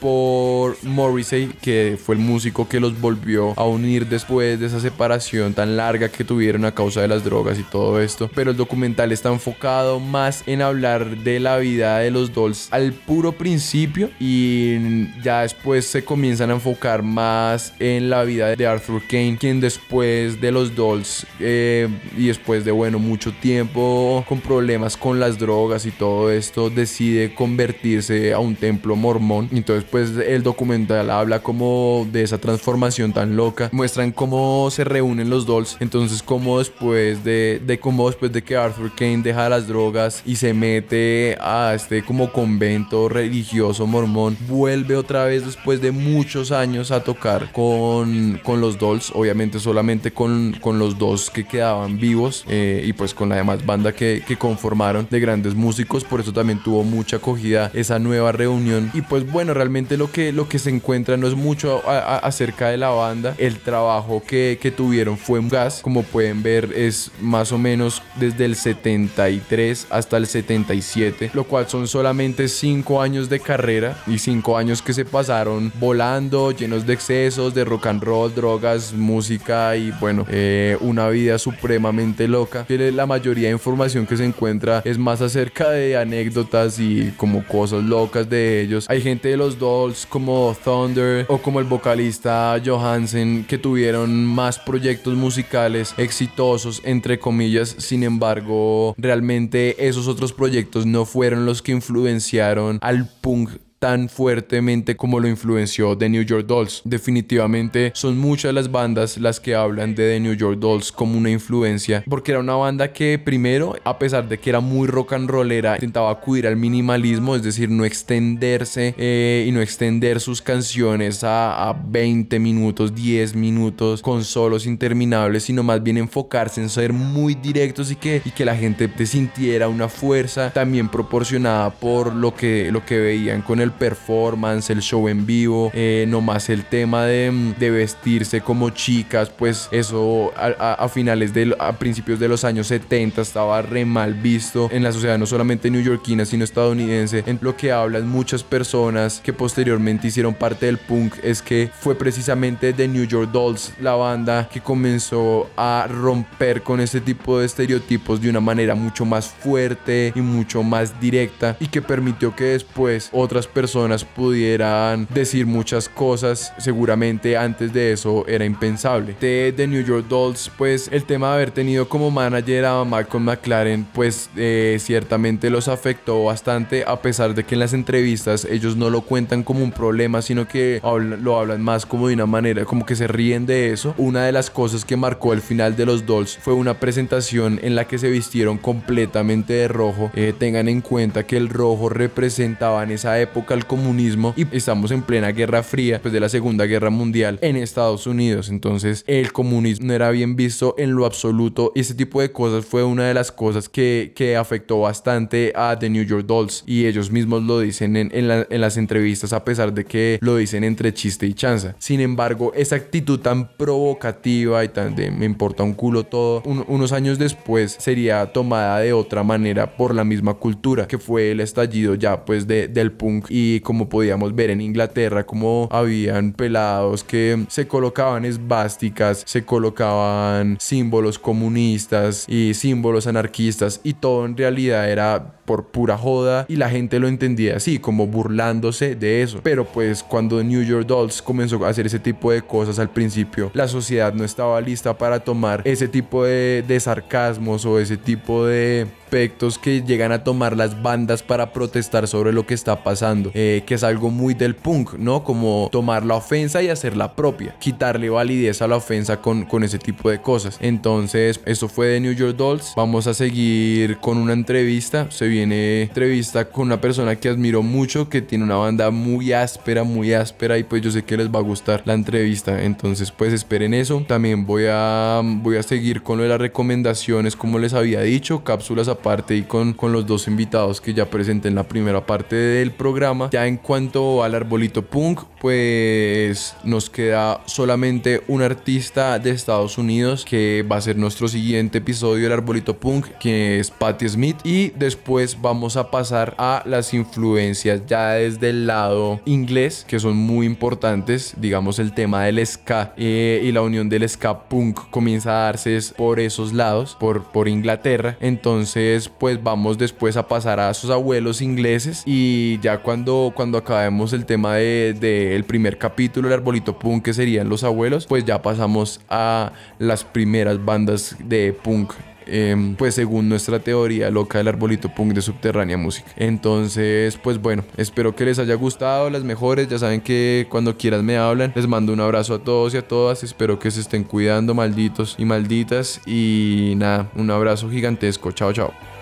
por 0.00 0.76
Morrissey, 0.82 1.48
que 1.62 1.98
fue 2.02 2.16
el 2.16 2.20
músico 2.20 2.68
que 2.68 2.80
los 2.80 3.00
volvió 3.00 3.54
a 3.56 3.64
unir 3.64 4.06
después 4.06 4.58
de 4.58 4.66
esa 4.66 4.80
separación 4.80 5.54
tan 5.54 5.76
larga 5.76 6.08
que 6.08 6.24
tuvieron 6.24 6.64
a 6.64 6.72
causa 6.72 7.00
de 7.00 7.08
las 7.08 7.24
drogas 7.24 7.58
y 7.58 7.62
todo 7.62 8.00
esto. 8.00 8.28
Pero 8.34 8.50
el 8.50 8.56
documental 8.56 9.12
está 9.12 9.30
enfocado 9.30 10.00
más 10.00 10.42
en 10.46 10.62
hablar 10.62 11.18
de 11.18 11.38
la 11.40 11.58
vida 11.58 11.98
de 11.98 12.10
los 12.10 12.32
Dolls 12.32 12.68
al 12.72 12.92
puro 12.92 13.32
principio 13.32 14.10
y 14.18 15.08
ya 15.22 15.42
después 15.42 15.86
se 15.86 16.04
comienzan 16.04 16.50
a 16.50 16.54
enfocar 16.54 17.02
más 17.02 17.72
en 17.78 18.10
la 18.10 18.24
vida 18.24 18.56
de 18.56 18.66
Arthur 18.66 19.02
Kane, 19.08 19.36
quien 19.38 19.60
después 19.60 20.40
de 20.40 20.50
los 20.50 20.74
Dolls 20.74 21.26
eh, 21.40 21.88
y 22.16 22.26
después 22.26 22.64
de 22.64 22.72
bueno 22.72 22.98
mucho 22.98 23.32
tiempo 23.32 24.24
con 24.28 24.40
problemas 24.40 24.96
con 24.96 25.20
las 25.20 25.38
drogas 25.38 25.86
y 25.86 25.90
todo 25.90 26.30
esto 26.30 26.68
decide 26.68 27.34
convertirse 27.34 28.32
a 28.32 28.38
un 28.38 28.56
templo 28.56 28.96
mormón 28.96 29.35
entonces 29.52 29.84
pues 29.90 30.10
el 30.16 30.42
documental 30.42 31.10
habla 31.10 31.40
como 31.40 32.06
de 32.12 32.22
esa 32.22 32.38
transformación 32.38 33.12
tan 33.12 33.36
loca. 33.36 33.68
Muestran 33.72 34.12
cómo 34.12 34.70
se 34.70 34.84
reúnen 34.84 35.30
los 35.30 35.46
Dolls. 35.46 35.76
Entonces 35.80 36.22
cómo 36.22 36.58
después 36.58 37.24
de, 37.24 37.60
de 37.64 37.78
cómo 37.78 38.06
después 38.08 38.32
de 38.32 38.42
que 38.42 38.56
Arthur 38.56 38.92
Kane 38.94 39.18
deja 39.18 39.48
las 39.48 39.66
drogas 39.66 40.22
y 40.24 40.36
se 40.36 40.52
mete 40.54 41.36
a 41.40 41.72
este 41.74 42.02
como 42.02 42.32
convento 42.32 43.08
religioso 43.08 43.86
mormón 43.86 44.36
vuelve 44.48 44.96
otra 44.96 45.24
vez 45.24 45.44
después 45.44 45.80
de 45.80 45.92
muchos 45.92 46.52
años 46.52 46.90
a 46.90 47.02
tocar 47.02 47.52
con, 47.52 48.40
con 48.42 48.60
los 48.60 48.78
Dolls. 48.78 49.12
Obviamente 49.14 49.58
solamente 49.58 50.12
con, 50.12 50.56
con 50.60 50.78
los 50.78 50.98
dos 50.98 51.30
que 51.30 51.44
quedaban 51.44 51.98
vivos 51.98 52.44
eh, 52.48 52.84
y 52.86 52.92
pues 52.92 53.14
con 53.14 53.28
la 53.28 53.36
demás 53.36 53.64
banda 53.64 53.92
que, 53.92 54.22
que 54.26 54.36
conformaron 54.36 55.06
de 55.10 55.20
grandes 55.20 55.54
músicos. 55.54 56.04
Por 56.04 56.20
eso 56.20 56.32
también 56.32 56.62
tuvo 56.62 56.82
mucha 56.82 57.16
acogida 57.16 57.70
esa 57.74 57.98
nueva 57.98 58.32
reunión. 58.32 58.90
Y 58.94 59.02
pues 59.02 59.25
bueno 59.30 59.54
realmente 59.54 59.96
lo 59.96 60.10
que, 60.10 60.32
lo 60.32 60.48
que 60.48 60.58
se 60.58 60.70
encuentra 60.70 61.16
no 61.16 61.26
es 61.26 61.34
mucho 61.34 61.82
a- 61.88 61.98
a- 61.98 62.18
acerca 62.18 62.68
de 62.68 62.76
la 62.76 62.88
banda. 62.90 63.34
El 63.38 63.58
trabajo 63.58 64.22
que, 64.26 64.58
que 64.60 64.70
tuvieron 64.70 65.18
fue 65.18 65.38
un 65.38 65.48
gas. 65.48 65.80
Como 65.82 66.02
pueden 66.02 66.42
ver 66.42 66.72
es 66.74 67.10
más 67.20 67.52
o 67.52 67.58
menos 67.58 68.02
desde 68.18 68.44
el 68.44 68.56
73 68.56 69.86
hasta 69.90 70.16
el 70.16 70.26
77 70.26 71.30
lo 71.34 71.44
cual 71.44 71.68
son 71.68 71.88
solamente 71.88 72.48
5 72.48 73.00
años 73.02 73.28
de 73.28 73.40
carrera 73.40 73.96
y 74.06 74.18
5 74.18 74.56
años 74.56 74.82
que 74.82 74.92
se 74.92 75.04
pasaron 75.04 75.72
volando 75.78 76.50
llenos 76.52 76.86
de 76.86 76.92
excesos 76.94 77.54
de 77.54 77.64
rock 77.64 77.86
and 77.86 78.02
roll 78.02 78.34
drogas 78.34 78.92
música 78.92 79.76
y 79.76 79.90
bueno 80.00 80.26
eh, 80.28 80.76
una 80.80 81.08
vida 81.08 81.38
supremamente 81.38 82.28
loca. 82.28 82.64
La 82.68 83.06
mayoría 83.06 83.48
de 83.48 83.52
información 83.54 84.06
que 84.06 84.16
se 84.16 84.24
encuentra 84.24 84.82
es 84.84 84.98
más 84.98 85.20
acerca 85.22 85.70
de 85.70 85.96
anécdotas 85.96 86.78
y 86.78 87.12
como 87.16 87.44
cosas 87.46 87.82
locas 87.82 88.28
de 88.28 88.60
ellos. 88.62 88.86
Hay 88.88 89.00
gente 89.00 89.15
de 89.22 89.36
los 89.36 89.58
Dolls 89.58 90.06
como 90.06 90.56
Thunder 90.64 91.26
o 91.28 91.38
como 91.38 91.60
el 91.60 91.66
vocalista 91.66 92.60
Johansen 92.64 93.44
que 93.44 93.58
tuvieron 93.58 94.24
más 94.24 94.58
proyectos 94.58 95.14
musicales 95.14 95.94
exitosos 95.96 96.80
entre 96.84 97.18
comillas. 97.18 97.74
Sin 97.78 98.02
embargo 98.02 98.94
realmente 98.98 99.86
esos 99.86 100.08
otros 100.08 100.32
proyectos 100.32 100.86
no 100.86 101.04
fueron 101.04 101.46
los 101.46 101.62
que 101.62 101.72
influenciaron 101.72 102.78
al 102.82 103.08
punk 103.20 103.50
tan 103.78 104.08
fuertemente 104.08 104.96
como 104.96 105.20
lo 105.20 105.28
influenció 105.28 105.96
The 105.96 106.08
New 106.08 106.22
York 106.22 106.46
Dolls. 106.46 106.82
Definitivamente 106.84 107.92
son 107.94 108.18
muchas 108.18 108.54
las 108.54 108.70
bandas 108.70 109.18
las 109.18 109.40
que 109.40 109.54
hablan 109.54 109.94
de 109.94 110.14
The 110.14 110.20
New 110.20 110.34
York 110.34 110.58
Dolls 110.58 110.92
como 110.92 111.18
una 111.18 111.30
influencia, 111.30 112.04
porque 112.08 112.32
era 112.32 112.40
una 112.40 112.54
banda 112.54 112.92
que 112.92 113.18
primero, 113.18 113.76
a 113.84 113.98
pesar 113.98 114.28
de 114.28 114.38
que 114.38 114.50
era 114.50 114.60
muy 114.60 114.88
rock 114.88 115.12
and 115.14 115.28
rollera, 115.28 115.74
intentaba 115.74 116.10
acudir 116.10 116.46
al 116.46 116.56
minimalismo, 116.56 117.36
es 117.36 117.42
decir, 117.42 117.70
no 117.70 117.84
extenderse 117.84 118.94
eh, 118.96 119.44
y 119.46 119.52
no 119.52 119.60
extender 119.60 120.20
sus 120.20 120.42
canciones 120.42 121.24
a, 121.24 121.68
a 121.68 121.72
20 121.72 122.38
minutos, 122.38 122.94
10 122.94 123.34
minutos 123.34 124.02
con 124.02 124.24
solos 124.24 124.66
interminables, 124.66 125.44
sino 125.44 125.62
más 125.62 125.82
bien 125.82 125.98
enfocarse 125.98 126.60
en 126.60 126.68
ser 126.68 126.92
muy 126.92 127.34
directos 127.34 127.90
y 127.90 127.96
que, 127.96 128.22
y 128.24 128.30
que 128.30 128.44
la 128.44 128.56
gente 128.56 128.88
te 128.88 129.06
sintiera 129.06 129.68
una 129.68 129.88
fuerza 129.88 130.52
también 130.52 130.88
proporcionada 130.88 131.70
por 131.70 132.14
lo 132.14 132.34
que, 132.34 132.70
lo 132.72 132.84
que 132.84 132.98
veían 132.98 133.42
con 133.42 133.60
el 133.60 133.65
performance, 133.72 134.70
el 134.70 134.82
show 134.82 135.08
en 135.08 135.26
vivo, 135.26 135.70
eh, 135.74 136.06
no 136.08 136.20
más 136.20 136.48
el 136.48 136.64
tema 136.64 137.04
de, 137.04 137.54
de 137.58 137.70
vestirse 137.70 138.40
como 138.40 138.70
chicas, 138.70 139.30
pues 139.30 139.68
eso 139.70 140.32
a 140.36 140.88
finales 140.88 141.34
de, 141.34 141.54
a 141.58 141.72
principios 141.72 142.18
de 142.18 142.28
los 142.28 142.44
años 142.44 142.68
70 142.68 143.22
estaba 143.22 143.62
re 143.62 143.84
mal 143.84 144.14
visto 144.14 144.68
en 144.72 144.82
la 144.82 144.92
sociedad 144.92 145.18
no 145.18 145.26
solamente 145.26 145.70
neoyorquina 145.70 146.24
sino 146.24 146.44
estadounidense, 146.44 147.24
en 147.26 147.38
lo 147.42 147.56
que 147.56 147.72
hablan 147.72 148.08
muchas 148.08 148.42
personas 148.42 149.20
que 149.22 149.32
posteriormente 149.32 150.08
hicieron 150.08 150.34
parte 150.34 150.66
del 150.66 150.78
punk 150.78 151.14
es 151.22 151.42
que 151.42 151.70
fue 151.78 151.94
precisamente 151.94 152.72
The 152.72 152.88
New 152.88 153.04
York 153.04 153.30
Dolls 153.32 153.72
la 153.80 153.94
banda 153.94 154.48
que 154.52 154.60
comenzó 154.60 155.50
a 155.56 155.86
romper 155.88 156.62
con 156.62 156.80
este 156.80 157.00
tipo 157.00 157.38
de 157.38 157.46
estereotipos 157.46 158.20
de 158.20 158.30
una 158.30 158.40
manera 158.40 158.74
mucho 158.74 159.04
más 159.04 159.28
fuerte 159.28 160.12
y 160.14 160.20
mucho 160.20 160.62
más 160.62 161.00
directa 161.00 161.56
y 161.60 161.68
que 161.68 161.82
permitió 161.82 162.34
que 162.34 162.44
después 162.44 163.10
otras 163.12 163.46
personas 163.56 164.04
pudieran 164.04 165.08
decir 165.14 165.46
muchas 165.46 165.88
cosas 165.88 166.52
seguramente 166.58 167.38
antes 167.38 167.72
de 167.72 167.92
eso 167.92 168.26
era 168.28 168.44
impensable. 168.44 169.16
De 169.18 169.54
The 169.56 169.66
New 169.66 169.82
York 169.82 170.08
Dolls 170.10 170.50
pues 170.58 170.90
el 170.92 171.04
tema 171.04 171.28
de 171.28 171.34
haber 171.36 171.50
tenido 171.52 171.88
como 171.88 172.10
manager 172.10 172.66
a 172.66 172.84
Malcolm 172.84 173.24
McLaren 173.24 173.86
pues 173.94 174.28
eh, 174.36 174.76
ciertamente 174.78 175.48
los 175.48 175.68
afectó 175.68 176.24
bastante 176.24 176.84
a 176.86 177.00
pesar 177.00 177.34
de 177.34 177.44
que 177.44 177.54
en 177.54 177.60
las 177.60 177.72
entrevistas 177.72 178.44
ellos 178.44 178.76
no 178.76 178.90
lo 178.90 179.00
cuentan 179.00 179.42
como 179.42 179.64
un 179.64 179.72
problema 179.72 180.20
sino 180.20 180.46
que 180.46 180.82
lo 180.82 181.38
hablan 181.38 181.62
más 181.62 181.86
como 181.86 182.08
de 182.08 182.14
una 182.14 182.26
manera 182.26 182.66
como 182.66 182.84
que 182.84 182.94
se 182.94 183.06
ríen 183.06 183.46
de 183.46 183.72
eso. 183.72 183.94
Una 183.96 184.26
de 184.26 184.32
las 184.32 184.50
cosas 184.50 184.84
que 184.84 184.98
marcó 184.98 185.32
el 185.32 185.40
final 185.40 185.76
de 185.76 185.86
los 185.86 186.04
Dolls 186.04 186.36
fue 186.36 186.52
una 186.52 186.78
presentación 186.78 187.58
en 187.62 187.74
la 187.74 187.86
que 187.86 187.96
se 187.96 188.10
vistieron 188.10 188.58
completamente 188.58 189.54
de 189.54 189.68
rojo. 189.68 190.10
Eh, 190.14 190.34
tengan 190.38 190.68
en 190.68 190.82
cuenta 190.82 191.26
que 191.26 191.38
el 191.38 191.48
rojo 191.48 191.88
representaba 191.88 192.82
en 192.82 192.90
esa 192.90 193.18
época 193.18 193.45
el 193.54 193.66
comunismo 193.66 194.34
y 194.36 194.46
estamos 194.56 194.90
en 194.90 195.02
plena 195.02 195.28
guerra 195.32 195.62
fría 195.62 195.94
después 195.94 196.12
de 196.12 196.20
la 196.20 196.28
segunda 196.28 196.64
guerra 196.66 196.90
mundial 196.90 197.38
en 197.42 197.56
Estados 197.56 198.06
Unidos. 198.06 198.48
Entonces 198.48 199.04
el 199.06 199.32
comunismo 199.32 199.86
no 199.88 199.92
era 199.94 200.10
bien 200.10 200.36
visto 200.36 200.74
en 200.78 200.94
lo 200.94 201.04
absoluto 201.06 201.72
y 201.74 201.80
ese 201.80 201.94
tipo 201.94 202.20
de 202.20 202.32
cosas 202.32 202.64
fue 202.64 202.82
una 202.84 203.04
de 203.08 203.14
las 203.14 203.30
cosas 203.32 203.68
que, 203.68 204.12
que 204.14 204.36
afectó 204.36 204.80
bastante 204.80 205.52
a 205.54 205.78
The 205.78 205.90
New 205.90 206.04
York 206.04 206.26
Dolls. 206.26 206.64
Y 206.66 206.86
ellos 206.86 207.10
mismos 207.10 207.42
lo 207.42 207.60
dicen 207.60 207.96
en, 207.96 208.10
en 208.12 208.28
la- 208.28 208.46
en 208.48 208.60
las 208.60 208.76
entrevistas 208.76 209.32
a 209.32 209.44
pesar 209.44 209.72
de 209.74 209.84
que 209.84 210.18
lo 210.20 210.36
dicen 210.36 210.64
entre 210.64 210.92
chiste 210.94 211.26
y 211.26 211.34
chanza. 211.34 211.74
Sin 211.78 212.00
embargo 212.00 212.52
esa 212.54 212.76
actitud 212.76 213.20
tan 213.20 213.48
provocativa 213.56 214.64
y 214.64 214.68
tan 214.68 214.94
de 214.96 215.10
me 215.10 215.24
importa 215.26 215.62
un 215.62 215.74
culo 215.74 216.04
todo 216.04 216.42
un- 216.44 216.64
unos 216.68 216.92
años 216.92 217.18
después 217.18 217.76
sería 217.78 218.26
tomada 218.32 218.80
de 218.80 218.92
otra 218.92 219.22
manera 219.22 219.76
por 219.76 219.94
la 219.94 220.04
misma 220.04 220.34
cultura 220.34 220.86
que 220.88 220.98
fue 220.98 221.30
el 221.30 221.40
estallido 221.40 221.94
ya 221.94 222.24
pues 222.24 222.46
de, 222.46 222.68
del 222.68 222.92
punk 222.92 223.30
y 223.38 223.60
como 223.60 223.90
podíamos 223.90 224.34
ver 224.34 224.48
en 224.48 224.62
Inglaterra, 224.62 225.26
como 225.26 225.68
habían 225.70 226.32
pelados 226.32 227.04
que 227.04 227.44
se 227.48 227.68
colocaban 227.68 228.24
esvásticas, 228.24 229.24
se 229.26 229.44
colocaban 229.44 230.56
símbolos 230.58 231.18
comunistas 231.18 232.24
y 232.30 232.54
símbolos 232.54 233.06
anarquistas 233.06 233.82
y 233.84 233.92
todo 233.92 234.24
en 234.24 234.38
realidad 234.38 234.90
era 234.90 235.34
por 235.44 235.66
pura 235.66 235.98
joda 235.98 236.46
y 236.48 236.56
la 236.56 236.70
gente 236.70 236.98
lo 236.98 237.08
entendía 237.08 237.56
así, 237.56 237.78
como 237.78 238.06
burlándose 238.06 238.96
de 238.96 239.22
eso. 239.22 239.40
Pero 239.42 239.66
pues 239.66 240.02
cuando 240.02 240.42
New 240.42 240.62
York 240.62 240.86
Dolls 240.86 241.20
comenzó 241.20 241.62
a 241.64 241.68
hacer 241.68 241.84
ese 241.86 241.98
tipo 241.98 242.32
de 242.32 242.40
cosas 242.40 242.78
al 242.78 242.88
principio, 242.88 243.50
la 243.52 243.68
sociedad 243.68 244.14
no 244.14 244.24
estaba 244.24 244.58
lista 244.62 244.96
para 244.96 245.20
tomar 245.20 245.60
ese 245.64 245.88
tipo 245.88 246.24
de, 246.24 246.64
de 246.66 246.80
sarcasmos 246.80 247.66
o 247.66 247.78
ese 247.78 247.98
tipo 247.98 248.46
de 248.46 248.86
aspectos 249.06 249.56
que 249.56 249.82
llegan 249.82 250.10
a 250.10 250.24
tomar 250.24 250.56
las 250.56 250.82
bandas 250.82 251.22
para 251.22 251.52
protestar 251.52 252.08
sobre 252.08 252.32
lo 252.32 252.44
que 252.44 252.54
está 252.54 252.82
pasando, 252.82 253.25
eh, 253.34 253.62
que 253.66 253.74
es 253.74 253.82
algo 253.82 254.10
muy 254.10 254.34
del 254.34 254.54
punk, 254.54 254.94
¿no? 254.94 255.22
Como 255.22 255.68
tomar 255.70 256.04
la 256.04 256.14
ofensa 256.16 256.62
y 256.62 256.68
hacerla 256.68 257.14
propia, 257.14 257.54
quitarle 257.58 258.10
validez 258.10 258.62
a 258.62 258.68
la 258.68 258.76
ofensa 258.76 259.20
con, 259.20 259.44
con 259.44 259.62
ese 259.64 259.78
tipo 259.78 260.10
de 260.10 260.20
cosas. 260.20 260.58
Entonces, 260.60 261.40
eso 261.44 261.68
fue 261.68 261.88
de 261.88 262.00
New 262.00 262.12
York 262.12 262.36
Dolls. 262.36 262.72
Vamos 262.76 263.06
a 263.06 263.14
seguir 263.14 263.98
con 263.98 264.18
una 264.18 264.32
entrevista. 264.32 265.10
Se 265.10 265.26
viene 265.26 265.82
entrevista 265.82 266.46
con 266.46 266.66
una 266.66 266.80
persona 266.80 267.16
que 267.16 267.28
admiro 267.28 267.62
mucho, 267.62 268.08
que 268.08 268.22
tiene 268.22 268.44
una 268.44 268.56
banda 268.56 268.90
muy 268.90 269.32
áspera, 269.32 269.84
muy 269.84 270.12
áspera 270.12 270.58
y 270.58 270.64
pues 270.64 270.82
yo 270.82 270.90
sé 270.90 271.04
que 271.04 271.16
les 271.16 271.28
va 271.28 271.40
a 271.40 271.42
gustar 271.42 271.82
la 271.84 271.94
entrevista. 271.94 272.62
Entonces, 272.62 273.10
pues 273.10 273.32
esperen 273.32 273.74
eso. 273.74 274.04
También 274.06 274.46
voy 274.46 274.64
a, 274.70 275.20
voy 275.22 275.56
a 275.56 275.62
seguir 275.62 276.02
con 276.02 276.18
lo 276.18 276.22
de 276.22 276.30
las 276.30 276.40
recomendaciones, 276.40 277.36
como 277.36 277.58
les 277.58 277.74
había 277.74 278.00
dicho, 278.00 278.42
cápsulas 278.42 278.86
parte 278.94 279.36
y 279.36 279.42
con, 279.42 279.72
con 279.72 279.92
los 279.92 280.06
dos 280.06 280.28
invitados 280.28 280.80
que 280.80 280.94
ya 280.94 281.06
presenté 281.06 281.48
en 281.48 281.54
la 281.54 281.64
primera 281.64 282.06
parte 282.06 282.36
del 282.36 282.70
programa. 282.70 283.15
Ya 283.30 283.46
en 283.46 283.56
cuanto 283.56 284.22
al 284.22 284.34
arbolito 284.34 284.82
punk, 284.82 285.22
pues 285.40 286.56
nos 286.64 286.90
queda 286.90 287.40
solamente 287.46 288.22
un 288.28 288.42
artista 288.42 289.18
de 289.18 289.30
Estados 289.30 289.78
Unidos 289.78 290.24
que 290.24 290.64
va 290.70 290.76
a 290.76 290.80
ser 290.80 290.96
nuestro 290.96 291.28
siguiente 291.28 291.78
episodio 291.78 292.24
del 292.24 292.32
arbolito 292.32 292.76
punk, 292.78 293.06
que 293.20 293.60
es 293.60 293.70
Patti 293.70 294.08
Smith. 294.08 294.36
Y 294.44 294.70
después 294.70 295.40
vamos 295.40 295.76
a 295.76 295.90
pasar 295.90 296.34
a 296.38 296.62
las 296.66 296.94
influencias 296.94 297.82
ya 297.86 298.12
desde 298.12 298.50
el 298.50 298.66
lado 298.66 299.20
inglés, 299.24 299.84
que 299.86 300.00
son 300.00 300.16
muy 300.16 300.46
importantes. 300.46 301.34
Digamos 301.36 301.78
el 301.78 301.92
tema 301.92 302.24
del 302.24 302.44
ska 302.46 302.94
eh, 302.96 303.42
y 303.44 303.52
la 303.52 303.62
unión 303.62 303.88
del 303.88 304.08
ska 304.08 304.48
punk 304.48 304.90
comienza 304.90 305.30
a 305.30 305.44
darse 305.44 305.66
por 305.96 306.20
esos 306.20 306.52
lados, 306.52 306.96
por, 306.98 307.24
por 307.24 307.48
Inglaterra. 307.48 308.16
Entonces 308.20 309.08
pues 309.08 309.42
vamos 309.42 309.78
después 309.78 310.16
a 310.16 310.28
pasar 310.28 310.60
a 310.60 310.72
sus 310.74 310.90
abuelos 310.90 311.40
ingleses 311.40 312.02
y 312.06 312.58
ya 312.60 312.78
cuando, 312.78 313.05
cuando 313.34 313.58
acabemos 313.58 314.12
el 314.12 314.26
tema 314.26 314.56
del 314.56 314.98
de, 314.98 315.36
el 315.36 315.44
primer 315.44 315.78
capítulo, 315.78 316.28
el 316.28 316.34
arbolito 316.34 316.78
punk, 316.78 317.04
que 317.04 317.14
serían 317.14 317.48
los 317.48 317.64
abuelos, 317.64 318.06
pues 318.06 318.24
ya 318.24 318.42
pasamos 318.42 319.00
a 319.08 319.52
las 319.78 320.04
primeras 320.04 320.64
bandas 320.64 321.16
de 321.18 321.52
punk 321.52 321.92
Em, 322.26 322.74
pues 322.74 322.96
según 322.96 323.28
nuestra 323.28 323.60
teoría 323.60 324.10
loca 324.10 324.38
del 324.38 324.48
arbolito 324.48 324.88
punk 324.88 325.12
de 325.12 325.22
subterránea 325.22 325.76
música. 325.76 326.10
Entonces, 326.16 327.16
pues 327.22 327.40
bueno, 327.40 327.64
espero 327.76 328.16
que 328.16 328.24
les 328.24 328.38
haya 328.40 328.54
gustado, 328.54 329.08
las 329.10 329.22
mejores, 329.22 329.68
ya 329.68 329.78
saben 329.78 330.00
que 330.00 330.46
cuando 330.50 330.76
quieras 330.76 331.02
me 331.04 331.16
hablan, 331.16 331.52
les 331.54 331.68
mando 331.68 331.92
un 331.92 332.00
abrazo 332.00 332.34
a 332.34 332.38
todos 332.40 332.74
y 332.74 332.78
a 332.78 332.86
todas, 332.86 333.22
espero 333.22 333.58
que 333.60 333.70
se 333.70 333.80
estén 333.80 334.02
cuidando, 334.02 334.54
malditos 334.54 335.14
y 335.18 335.24
malditas, 335.24 336.00
y 336.04 336.74
nada, 336.76 337.08
un 337.14 337.30
abrazo 337.30 337.70
gigantesco, 337.70 338.32
chao, 338.32 338.52
chao. 338.52 338.95